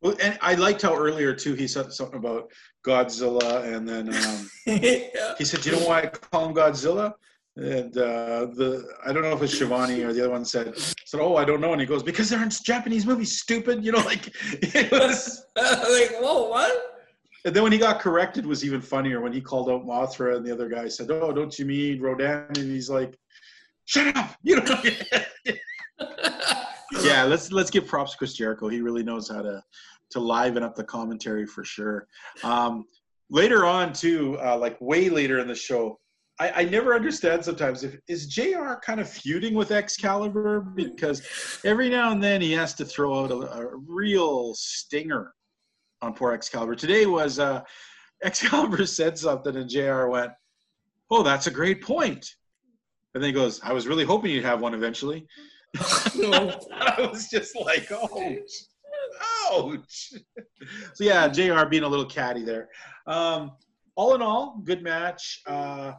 [0.00, 2.50] Well, and I liked how earlier too he said something about
[2.86, 5.34] Godzilla, and then um, yeah.
[5.36, 7.14] he said, "You know why I call him Godzilla?"
[7.56, 11.20] And uh, the I don't know if it's Schiavone or the other one said said,
[11.20, 13.98] "Oh, I don't know," and he goes, "Because they're in Japanese movies, stupid." You know,
[13.98, 16.94] like it was like, "Whoa, what?"
[17.44, 20.46] And then when he got corrected, was even funnier when he called out Mothra, and
[20.46, 23.18] the other guy said, "Oh, don't you mean Rodan?" And he's like,
[23.86, 24.82] "Shut up!" You know
[27.02, 28.68] yeah, let's let's give props to Chris Jericho.
[28.68, 29.62] He really knows how to
[30.10, 32.06] to liven up the commentary for sure.
[32.42, 32.84] Um,
[33.30, 35.98] later on, too, uh, like way later in the show,
[36.40, 38.74] I, I never understand sometimes if is Jr.
[38.82, 41.22] kind of feuding with Excalibur because
[41.64, 45.34] every now and then he has to throw out a, a real stinger
[46.00, 46.74] on poor Excalibur.
[46.74, 47.62] Today was uh,
[48.22, 50.06] Excalibur said something, and Jr.
[50.06, 50.32] went,
[51.10, 52.26] "Oh, that's a great point."
[53.14, 55.26] And then he goes, "I was really hoping you'd have one eventually."
[55.78, 58.50] I was just like, "Ouch,
[59.50, 60.12] ouch."
[60.94, 61.64] so yeah, Jr.
[61.66, 62.68] being a little catty there.
[63.06, 63.52] Um,
[63.96, 65.40] all in all, good match.
[65.46, 65.92] Uh,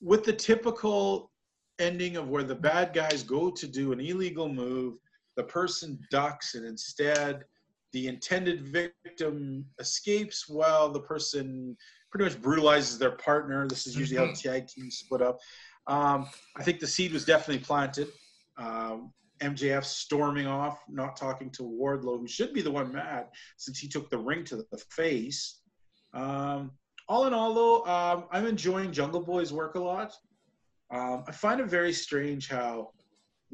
[0.00, 1.30] with the typical
[1.78, 4.94] ending of where the bad guys go to do an illegal move,
[5.36, 7.44] the person ducks, and instead
[7.92, 11.76] the intended victim escapes while the person
[12.10, 13.66] pretty much brutalizes their partner.
[13.68, 14.42] This is usually how Mhm.
[14.42, 15.38] tag teams split up.
[15.86, 18.08] Um, I think the seed was definitely planted.
[18.56, 23.26] Um, MJF storming off, not talking to Wardlow, who should be the one mad
[23.58, 25.60] since he took the ring to the face.
[26.14, 26.70] Um,
[27.08, 30.14] all in all, though, um, I'm enjoying Jungle Boy's work a lot.
[30.90, 32.92] Um, I find it very strange how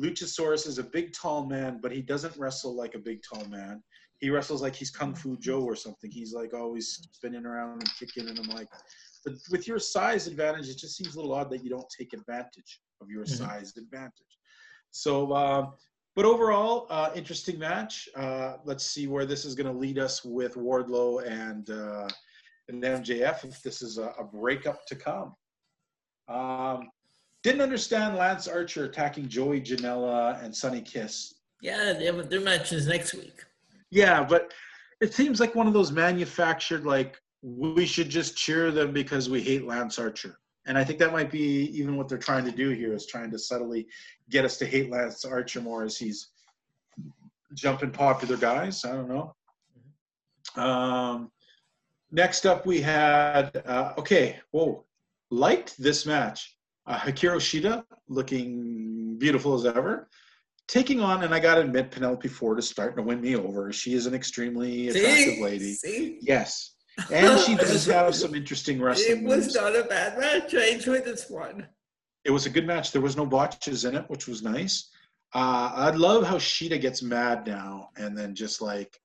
[0.01, 3.83] Luchasaurus is a big, tall man, but he doesn't wrestle like a big, tall man.
[4.19, 6.11] He wrestles like he's Kung Fu Joe or something.
[6.11, 8.69] He's like always spinning around and kicking, and I'm like,
[9.25, 12.13] but with your size advantage, it just seems a little odd that you don't take
[12.13, 13.39] advantage of your Mhm.
[13.39, 14.39] size advantage.
[14.93, 15.73] So, um,
[16.15, 18.09] but overall, uh, interesting match.
[18.15, 22.09] Uh, let's see where this is going to lead us with Wardlow and uh,
[22.69, 23.45] and MJF.
[23.45, 25.35] If this is a, a breakup to come.
[26.29, 26.89] Um,
[27.43, 31.35] didn't understand Lance Archer attacking Joey Janela and Sunny Kiss.
[31.61, 33.45] Yeah, they have, their match is next week.
[33.91, 34.53] Yeah, but
[35.01, 39.43] it seems like one of those manufactured like we should just cheer them because we
[39.43, 40.39] hate Lance Archer.
[40.67, 43.31] And I think that might be even what they're trying to do here is trying
[43.33, 43.87] to subtly
[44.31, 46.29] get us to hate Lance Archer more as he's
[47.55, 48.85] jumping popular guys.
[48.85, 49.35] I don't know.
[50.57, 51.31] Um,
[52.11, 54.39] next up, we had uh, okay.
[54.51, 54.85] Whoa,
[55.31, 56.57] liked this match.
[56.87, 60.09] Uh, Hikaru Shida looking beautiful as ever,
[60.67, 63.73] taking on, and I got to admit, Penelope Ford is starting to win me over.
[63.73, 65.43] She is an extremely attractive See?
[65.43, 65.73] lady.
[65.75, 66.19] See?
[66.21, 66.75] Yes,
[67.13, 69.19] and she does have some interesting wrestling.
[69.25, 69.55] It was moves.
[69.55, 70.55] not a bad match.
[70.55, 71.67] I enjoyed this one.
[72.25, 72.93] It was a good match.
[72.93, 74.91] There was no botches in it, which was nice.
[75.35, 79.01] Uh, I love how Shida gets mad now and then just like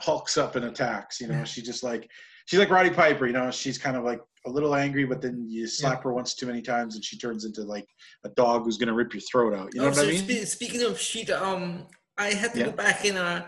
[0.00, 1.20] hulks up and attacks.
[1.20, 2.08] You know, she just like
[2.46, 3.26] she's like Roddy Piper.
[3.26, 6.34] You know, she's kind of like a little angry, but then you slap her once
[6.34, 7.86] too many times and she turns into like
[8.24, 9.74] a dog who's gonna rip your throat out.
[9.74, 10.46] You know Oh, what I so mean?
[10.46, 12.64] spe- speaking of Shida, um, I had to Yeah.
[12.66, 13.44] go back and uh,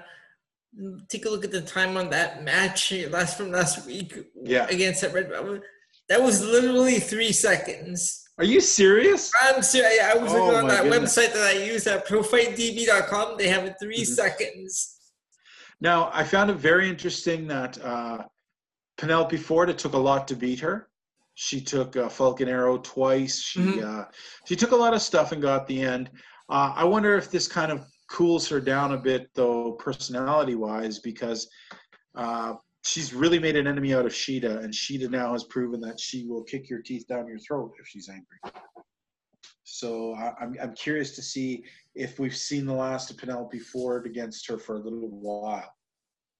[1.09, 4.67] take a look at the time on that match last from last week Yeah.
[4.69, 5.63] against that Red Velvet.
[6.09, 8.25] That was literally three seconds.
[8.39, 9.31] Are you serious?
[9.43, 10.03] I'm serious.
[10.03, 11.17] I was Oh, looking on that goodness.
[11.17, 13.37] website that I use at profightdb.com.
[13.37, 14.07] They have it 3 Mhm.
[14.07, 14.97] seconds.
[15.81, 18.25] Now, I found it very interesting that uh,
[18.99, 20.89] Penelope Ford, it took a lot to beat her.
[21.35, 23.41] She took uh, Falcon Arrow twice.
[23.41, 23.83] She Mhm.
[24.03, 24.05] uh,
[24.47, 26.11] she took a lot of stuff and got the end.
[26.51, 30.99] Uh, I wonder if this kind of cools her down a bit, though, personality wise,
[30.99, 31.49] because
[32.17, 35.99] uh, she's really made an enemy out of Shida, and Shida now has proven that
[35.99, 38.39] she will kick your teeth down your throat if she's angry.
[39.63, 44.05] So I, I'm I'm curious to see if we've seen the last of Penelope Ford
[44.05, 45.73] against her for a little while,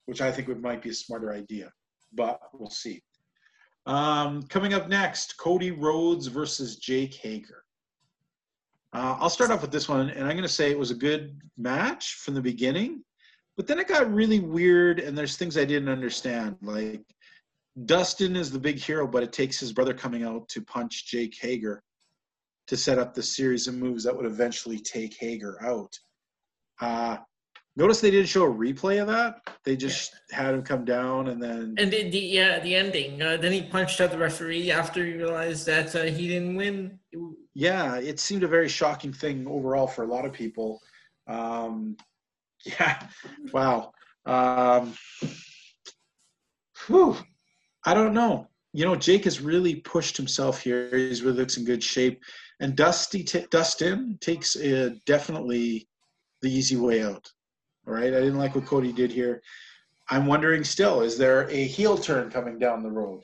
[0.07, 1.73] which I think would might be a smarter idea,
[2.13, 3.03] but we'll see.
[3.87, 7.63] Um, coming up next, Cody Rhodes versus Jake Hager.
[8.93, 10.97] Uh, I'll start off with this one, and I'm going to say it was a
[10.97, 13.05] good match from the beginning,
[13.57, 16.57] but then it got really weird, and there's things I didn't understand.
[16.61, 17.03] Like
[17.85, 21.37] Dustin is the big hero, but it takes his brother coming out to punch Jake
[21.41, 21.83] Hager
[22.67, 25.97] to set up the series of moves that would eventually take Hager out.
[26.81, 27.19] Uh,
[27.77, 29.41] notice they didn't show a replay of that.
[29.65, 33.21] They just had him come down and then And the, the yeah, the ending.
[33.23, 36.99] Uh, then he punched out the referee after he realized that uh, he didn't win.
[37.55, 40.81] Yeah, it seemed a very shocking thing overall for a lot of people.
[41.27, 41.97] Um,
[42.65, 43.07] yeah,
[43.53, 43.93] wow.
[44.27, 44.95] Um,
[46.87, 47.17] whew,
[47.87, 48.49] I don't know.
[48.73, 50.91] You know, Jake has really pushed himself here.
[50.95, 52.23] He's really looks in good shape,
[52.61, 55.89] and Dusty t- Dustin takes uh, definitely
[56.43, 57.29] the easy way out.
[57.91, 59.43] All right, I didn't like what Cody did here.
[60.11, 63.21] I'm wondering still, is there a heel turn coming down the road?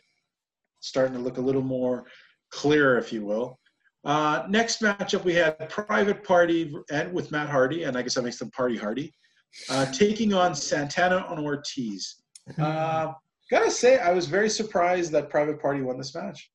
[0.81, 2.07] Starting to look a little more
[2.51, 3.61] clear, if you will.
[4.05, 8.23] Uh, next matchup, we had Private Party and with Matt Hardy, and I guess that
[8.23, 9.15] makes them Party Hardy,
[9.71, 12.17] uh, taking on Santana and Ortiz.
[12.59, 13.13] Uh,
[13.49, 16.51] gotta say, I was very surprised that Private Party won this match.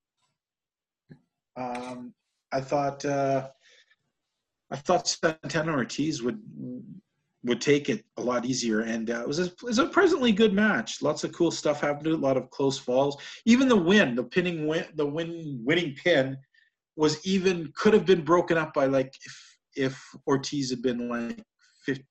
[1.56, 2.14] Um,
[2.52, 3.48] I thought uh,
[4.70, 6.42] I thought Santana Ortiz would
[7.44, 10.32] would take it a lot easier, and uh, it was a, it was a presently
[10.32, 11.02] good match.
[11.02, 12.08] Lots of cool stuff happened.
[12.08, 13.18] A lot of close falls.
[13.46, 16.38] Even the win, the pinning win, the win winning pin
[16.96, 21.42] was even could have been broken up by like if if Ortiz had been like
[21.86, 22.06] 50,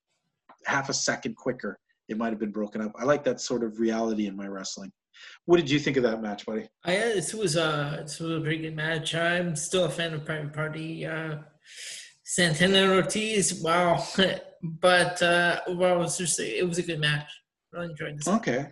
[0.66, 1.78] half a second quicker,
[2.08, 2.92] it might have been broken up.
[2.98, 4.90] I like that sort of reality in my wrestling.
[5.44, 6.66] What did you think of that match, buddy?
[6.84, 9.14] I, uh, this was a this was a pretty good match.
[9.14, 11.06] I'm still a fan of Private Party.
[11.06, 11.36] Uh,
[12.24, 14.04] Santana Ortiz, wow!
[14.62, 17.28] but uh, well, it was just it was a good match.
[17.72, 18.28] Really enjoyed this.
[18.28, 18.66] Okay,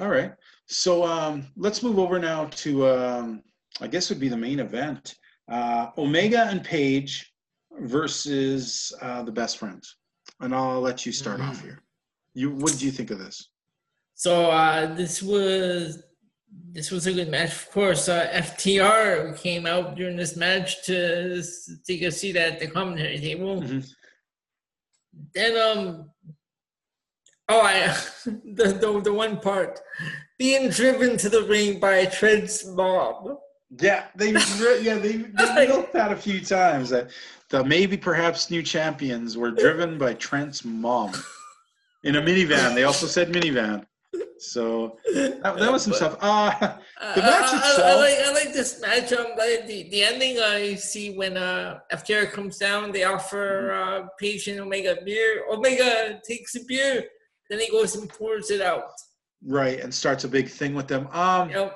[0.00, 0.32] all right.
[0.66, 3.42] So um, let's move over now to um,
[3.80, 5.14] I guess would be the main event:
[5.50, 7.32] uh, Omega and Page
[7.80, 9.96] versus uh, the Best Friends.
[10.40, 11.62] And I'll let you start off Mhm.
[11.62, 11.82] here.
[12.34, 13.50] You what did you think of this?
[14.14, 16.02] So uh, this was
[16.70, 17.52] this was a good match.
[17.52, 21.42] Of course, uh, FTR came out during this match to
[21.86, 23.62] take a seat at the commentary table.
[23.62, 23.88] Mhm.
[25.34, 26.10] Then um,
[27.48, 29.80] oh, I the, the the one part
[30.38, 33.38] being driven to the ring by Trent's mom.
[33.78, 35.16] Yeah, they yeah they
[35.56, 36.90] they milked that a few times.
[36.90, 37.10] That
[37.48, 41.12] the maybe perhaps new champions were driven by Trent's mom
[42.04, 42.74] in a minivan.
[42.74, 43.86] They also said minivan.
[44.42, 46.16] So that, that was some But- stuff.
[46.20, 46.50] Uh,
[47.14, 49.12] The match I, I- I itself- like I like this match.
[49.12, 54.04] Um, the, the the ending I see when uh FTR comes down, they offer Mm-hmm.
[54.04, 55.44] uh Page and Omega beer.
[55.50, 57.04] Omega takes a beer,
[57.48, 58.90] then he goes and pours it out.
[59.46, 61.04] right, and starts a big thing with them.
[61.12, 61.70] Um, You know,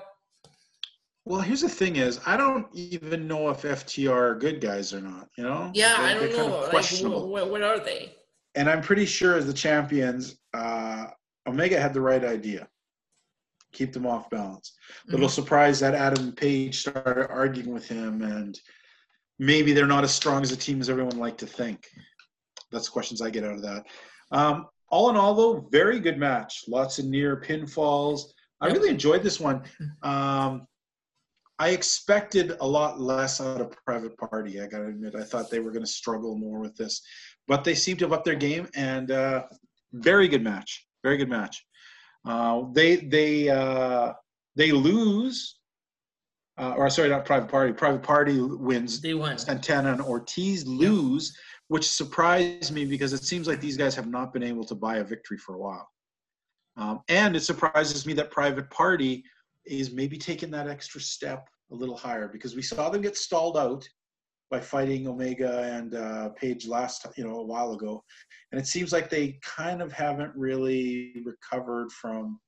[1.24, 5.00] Well, here's the thing: is I don't even know if FTR are good guys or
[5.00, 5.28] not.
[5.36, 5.70] You know?
[5.74, 6.56] yeah, They're- I don't they're kind know.
[6.56, 7.28] of Like, questionable.
[7.28, 8.12] what, what are they?
[8.58, 10.22] and I'm pretty sure as the champions,
[10.54, 11.06] uh,
[11.46, 12.68] Omega had the right idea.
[13.72, 14.72] Keep them off balance.
[15.08, 18.58] Little surprise that Adam Page started arguing with him, and
[19.38, 21.86] maybe they're not as strong as a team as everyone like to think.
[22.72, 23.86] That's questions I get out of that.
[24.32, 26.64] Um, all in all, though, very good match.
[26.68, 28.22] Lots of near pinfalls.
[28.60, 29.62] I really enjoyed this one.
[30.02, 30.66] Um,
[31.58, 34.60] I expected a lot less out of Private Party.
[34.60, 37.02] I got to admit, I thought they were going to struggle more with this,
[37.48, 39.44] but they seem to have upped their game and uh,
[39.92, 40.85] very good match.
[41.06, 41.64] Very good match.
[42.24, 44.12] Uh, they they uh,
[44.56, 45.60] they lose,
[46.58, 47.72] uh, or sorry, not Private Party.
[47.72, 49.00] Private Party wins.
[49.00, 49.38] They win.
[49.38, 51.32] Santana and Ortiz lose,
[51.68, 54.96] which surprised me because it seems like these guys have not been able to buy
[54.96, 55.88] a victory for a while.
[56.76, 59.22] Um, and it surprises me that Private Party
[59.64, 63.56] is maybe taking that extra step a little higher because we saw them get stalled
[63.56, 63.88] out
[64.50, 68.02] by fighting Omega and uh, Page last, you know, a while ago,
[68.52, 72.38] and it seems like they kind of haven't really recovered from.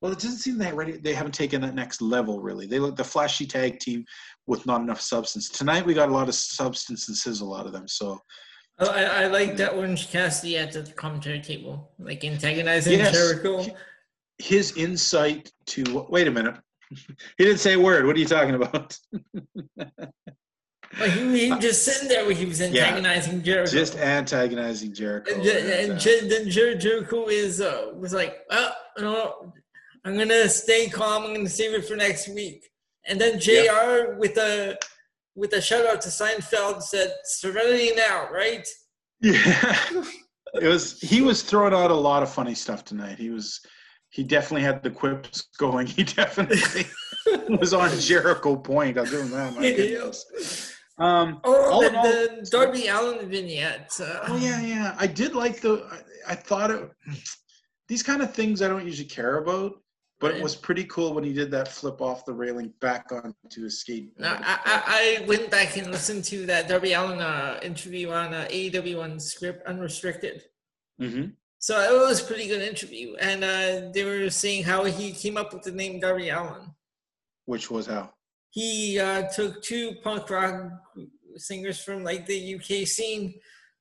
[0.00, 0.96] Well, it doesn't seem they ready.
[0.96, 2.66] They haven't taken that next level really.
[2.66, 4.04] They look the flashy tag team
[4.46, 5.48] with not enough substance.
[5.48, 7.86] Tonight we got a lot of substance and sizzle out of them.
[7.86, 8.18] So
[8.80, 13.12] I, I I like that Orange Cassidy at the commentary table, like antagonizing Yes.
[13.12, 13.64] Jericho.
[14.38, 16.56] his insight to wait a minute.
[17.38, 18.04] he didn't say a word.
[18.04, 18.98] What are you talking about?
[21.00, 23.70] Like he, he just sitting there when he was antagonizing Jericho.
[23.70, 25.34] Just antagonizing Jericho.
[25.34, 29.52] And, Je- and uh, then Jer- Jericho is uh, was like, well, you know,
[30.04, 31.24] I'm gonna stay calm.
[31.24, 32.68] I'm gonna save it for next week.
[33.06, 34.16] And then Jr.
[34.18, 34.76] with a
[35.34, 38.66] with a shout out to Seinfeld said, "Serenity now, right?"
[39.20, 39.76] Yeah,
[40.54, 41.00] it was.
[41.00, 43.18] He was throwing out a lot of funny stuff tonight.
[43.18, 43.60] He was.
[44.10, 45.86] He definitely had the quips going.
[45.96, 46.84] He definitely
[47.56, 48.98] was on Jericho point.
[48.98, 49.54] I'll give him that.
[49.54, 50.74] My goodness.
[50.98, 53.90] Um, Oh, All the, all- the Darby Allin vignette.
[54.00, 54.94] Uh, Oh yeah, yeah.
[54.98, 55.86] I did like the.
[55.90, 56.90] I, I thought it.
[57.88, 59.72] These kind of things I don't usually care about,
[60.20, 63.62] but it was pretty cool when he did that flip off the railing back onto
[63.64, 64.12] his skate.
[64.18, 68.32] No, I, I, I went back and listened to that Darby Allin uh, interview on
[68.32, 70.42] uh, AEW on Script Unrestricted.
[70.98, 71.24] hmm
[71.58, 75.36] So it was a pretty good interview, and uh, they were saying how he came
[75.36, 76.70] up with the name Darby Allin.
[77.44, 78.14] Which was how.
[78.52, 80.70] He uh, took two punk rock
[81.36, 83.34] singers from like the UK scene,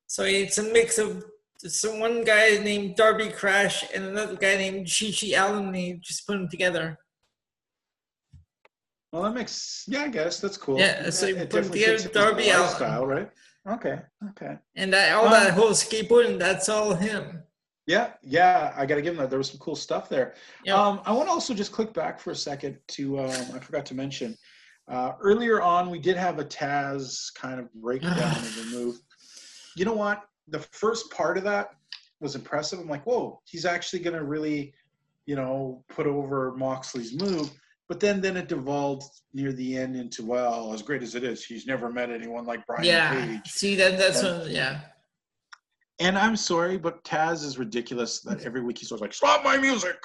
[0.07, 1.23] so it's a mix of
[1.59, 5.67] some one guy named Darby Crash and another guy named GG Allin.
[5.67, 6.97] And he just put them together.
[9.11, 9.85] Well, that makes.
[9.87, 10.79] Yeah, I guess that's cool.
[10.79, 12.61] Yeah, so you it put together Darby Allin.
[12.61, 13.29] lifestyle, right?
[13.69, 13.99] Okay.
[14.29, 14.57] Okay.
[14.75, 17.43] And that, all Um, that whole skateboarding, that's all him.
[17.87, 19.29] Yeah, yeah, I got to give him that.
[19.29, 20.35] There was some cool stuff there.
[20.63, 20.75] Yeah.
[20.75, 23.85] Um, I want to also just click back for a second to, um, I forgot
[23.87, 24.37] to mention,
[24.87, 28.99] uh, earlier on, we did have a Taz kind of breakdown of the move.
[29.75, 30.23] You know what?
[30.49, 31.69] The first part of that
[32.19, 32.79] was impressive.
[32.79, 34.73] I'm like, whoa, he's actually going to really,
[35.25, 37.49] you know, put over Moxley's move.
[37.87, 39.03] But then, then it devolved
[39.33, 42.65] near the end into, well, as great as it is, he's never met anyone like
[42.65, 43.13] Brian yeah.
[43.13, 43.51] Page.
[43.51, 44.79] See that that's And- what, yeah.
[45.99, 49.57] And I'm sorry, but Taz is ridiculous that every week he's always like, stop my
[49.57, 49.97] music.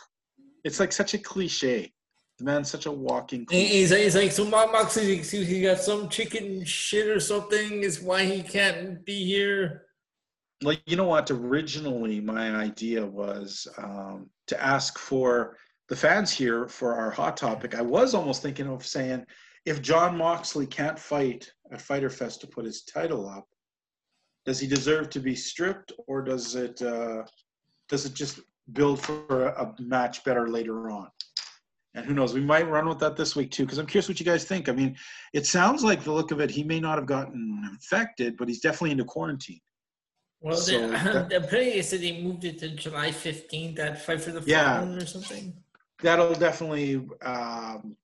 [0.64, 1.92] It's like such a cliche.
[2.38, 6.08] The man's such a walking He's, he's like, so Mark Moxley's excuse, he got some
[6.08, 9.86] chicken shit or something, is why he can't be here.
[10.62, 11.30] Like, you know what?
[11.30, 15.56] Originally, my idea was um, to ask for
[15.88, 19.24] the fans here for our hot topic, I was almost thinking of saying
[19.64, 23.46] if Jon Moxley can't fight at Fyter Fest to put his title up,
[24.44, 27.24] does he deserve to be stripped, or does it uh,
[27.88, 28.40] does it just
[28.72, 31.08] build for a match better later on?
[31.96, 32.34] And who knows?
[32.34, 34.68] We might run with that this week too, because I'm curious what you guys think.
[34.68, 34.94] I mean,
[35.32, 38.60] it sounds like the look of it, he may not have gotten infected, but he's
[38.60, 39.60] definitely into quarantine.
[40.40, 44.02] Well, So the, that- the play is that they moved it to July 15th, that
[44.04, 44.84] fight for the Yeah.
[44.84, 45.54] or something.
[46.02, 47.96] That'll definitely, um,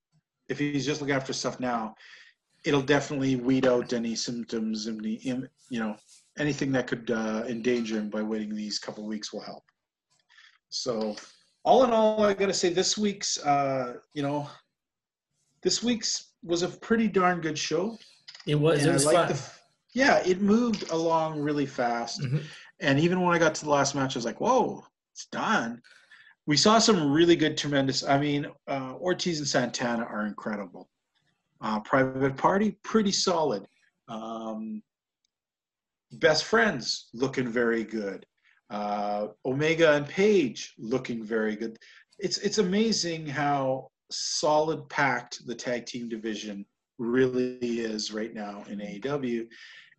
[0.48, 1.94] if he's just looking after stuff now,
[2.64, 5.96] it'll definitely weed out any symptoms and the, you know,
[6.38, 9.64] anything that could uh, endanger him by waiting these couple weeks will help.
[10.70, 11.14] So,
[11.64, 14.48] all in all, I got to say this week's, uh, you know,
[15.62, 17.96] this week's was a pretty darn good show.
[18.46, 18.80] It was.
[18.80, 19.28] And it was like fun.
[19.28, 19.50] the,
[19.94, 22.20] yeah, it moved along really fast.
[22.20, 22.42] Mhm.
[22.80, 25.80] And even when I got to the last match, I was like, whoa, it's done.
[26.46, 28.02] We saw some really good, tremendous.
[28.02, 30.90] I mean, uh, Ortiz and Santana are incredible.
[31.60, 33.64] Uh, Private Party, pretty solid.
[34.08, 34.82] Um,
[36.14, 38.26] Best Friends, looking very good.
[38.70, 41.76] Uh, Omega and Page, looking very good.
[42.18, 46.64] It's it's amazing how solid packed the tag team division
[46.98, 49.46] really is right now in AEW.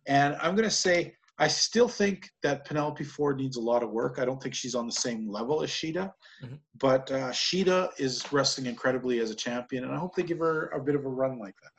[0.06, 3.90] And I'm going to say, I still think that Penelope Ford needs a lot of
[3.90, 4.18] work.
[4.18, 6.12] I don't think she's on the same level as Shida,
[6.42, 6.60] Mhm.
[6.78, 10.68] but uh, Shida is wrestling incredibly as a champion, and I hope they give her
[10.68, 11.70] a bit of a run like that.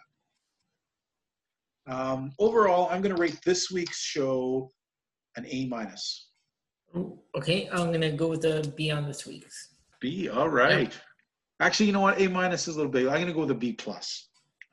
[1.88, 4.72] Um, overall, I'm going to rate this week's show
[5.38, 6.30] an A minus.
[7.36, 9.70] Okay, I'm gonna go with the B on this week's.
[10.00, 10.94] B, all right.
[11.60, 12.20] Actually, you know what?
[12.20, 13.06] A minus is a little big.
[13.08, 14.28] I'm going to go with a B plus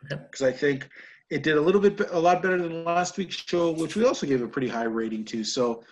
[0.05, 0.21] Okay.
[0.23, 0.89] because I think
[1.31, 4.27] it did a little bit, a lot better than last week's show, which we also
[4.27, 5.45] gave a pretty high rating to.
[5.45, 5.85] So,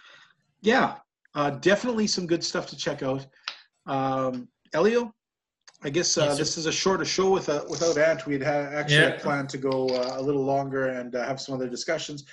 [0.63, 0.97] yeah,
[1.35, 3.25] uh, definitely some good stuff to check out.
[3.87, 5.15] Um, Elio,
[5.83, 8.27] I guess uh, Yes, this is a shorter show without without Ant.
[8.27, 9.19] We'd ha- actually Yeah.
[9.19, 12.25] planned to go uh, a little longer and uh, have some other discussions,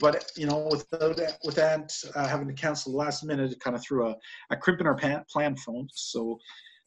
[0.00, 3.74] but you know, without with Ant uh, having to cancel the last minute, it kind
[3.74, 4.16] of threw a,
[4.50, 5.88] a crimp in our pan, plan phone.
[5.94, 6.38] So.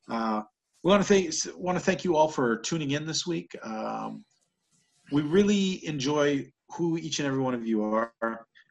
[0.09, 0.41] Uh,
[0.84, 3.55] we want to thank want to thank you all for tuning in this week.
[3.64, 4.26] Um,
[5.14, 8.11] we really enjoy who each and every one of you are.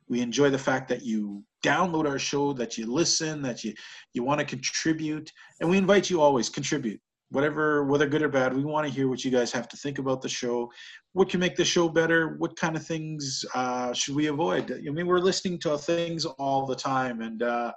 [0.08, 3.72] We enjoy the fact that you download our show, that you listen, that you
[4.12, 7.00] you want to contribute, and we invite you always contribute.
[7.32, 9.98] Whatever, whether good or bad, we want to hear what you guys have to think
[9.98, 10.70] about the show.
[11.14, 12.36] What can make the show better?
[12.36, 14.70] What kind of things uh, should we avoid?
[14.70, 17.72] I mean, we're listening to things all the time, and uh,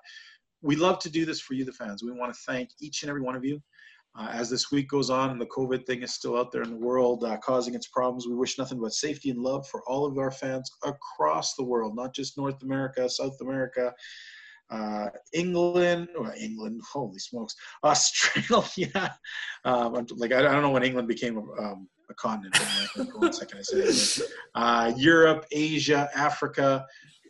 [0.61, 2.03] we love to do this for you, the fans.
[2.03, 3.61] We want to thank each and every one of you.
[4.17, 6.69] Uh, as this week goes on and the COVID thing is still out there in
[6.69, 10.05] the world uh, causing its problems, we wish nothing but safety and love for all
[10.05, 13.93] of our fans across the world, not just North America, South America,
[14.69, 19.15] uh, England, or England, holy smokes, Australia.
[19.65, 22.55] Um, like, I, I don't know when England became a, um, a continent.
[23.15, 24.27] One second, I said.
[24.53, 26.85] Uh, Europe, Asia, Africa.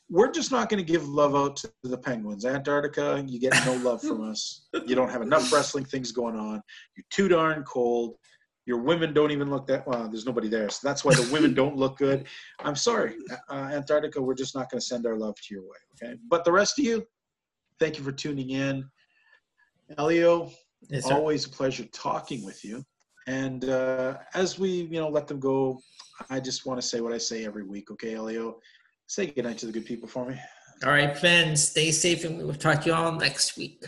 [0.09, 2.45] We're just not going to give love out to the Penguins.
[2.45, 4.67] Antarctica, you get no love from us.
[4.85, 6.61] You don't have enough wrestling things going on.
[6.97, 8.17] You're too darn cold.
[8.65, 10.09] Your women don't even look that well.
[10.09, 12.25] There's nobody there, so that's why the women don't look good.
[12.59, 13.15] I'm sorry,
[13.49, 14.21] uh, Antarctica.
[14.21, 16.15] We're just not going to send our love to your way, okay?
[16.27, 17.05] But the rest of you,
[17.79, 18.85] thank you for tuning in.
[19.97, 20.51] Elio,
[20.89, 22.83] Yes, always a pleasure talking with you.
[23.27, 25.79] And uh, as we, you know, let them go,
[26.29, 28.59] I just want to say what I say every week, okay, Elio?
[29.07, 30.39] Say goodnight to the good people for me.
[30.83, 33.85] All right, friends, stay safe, and we will talk to you all next week.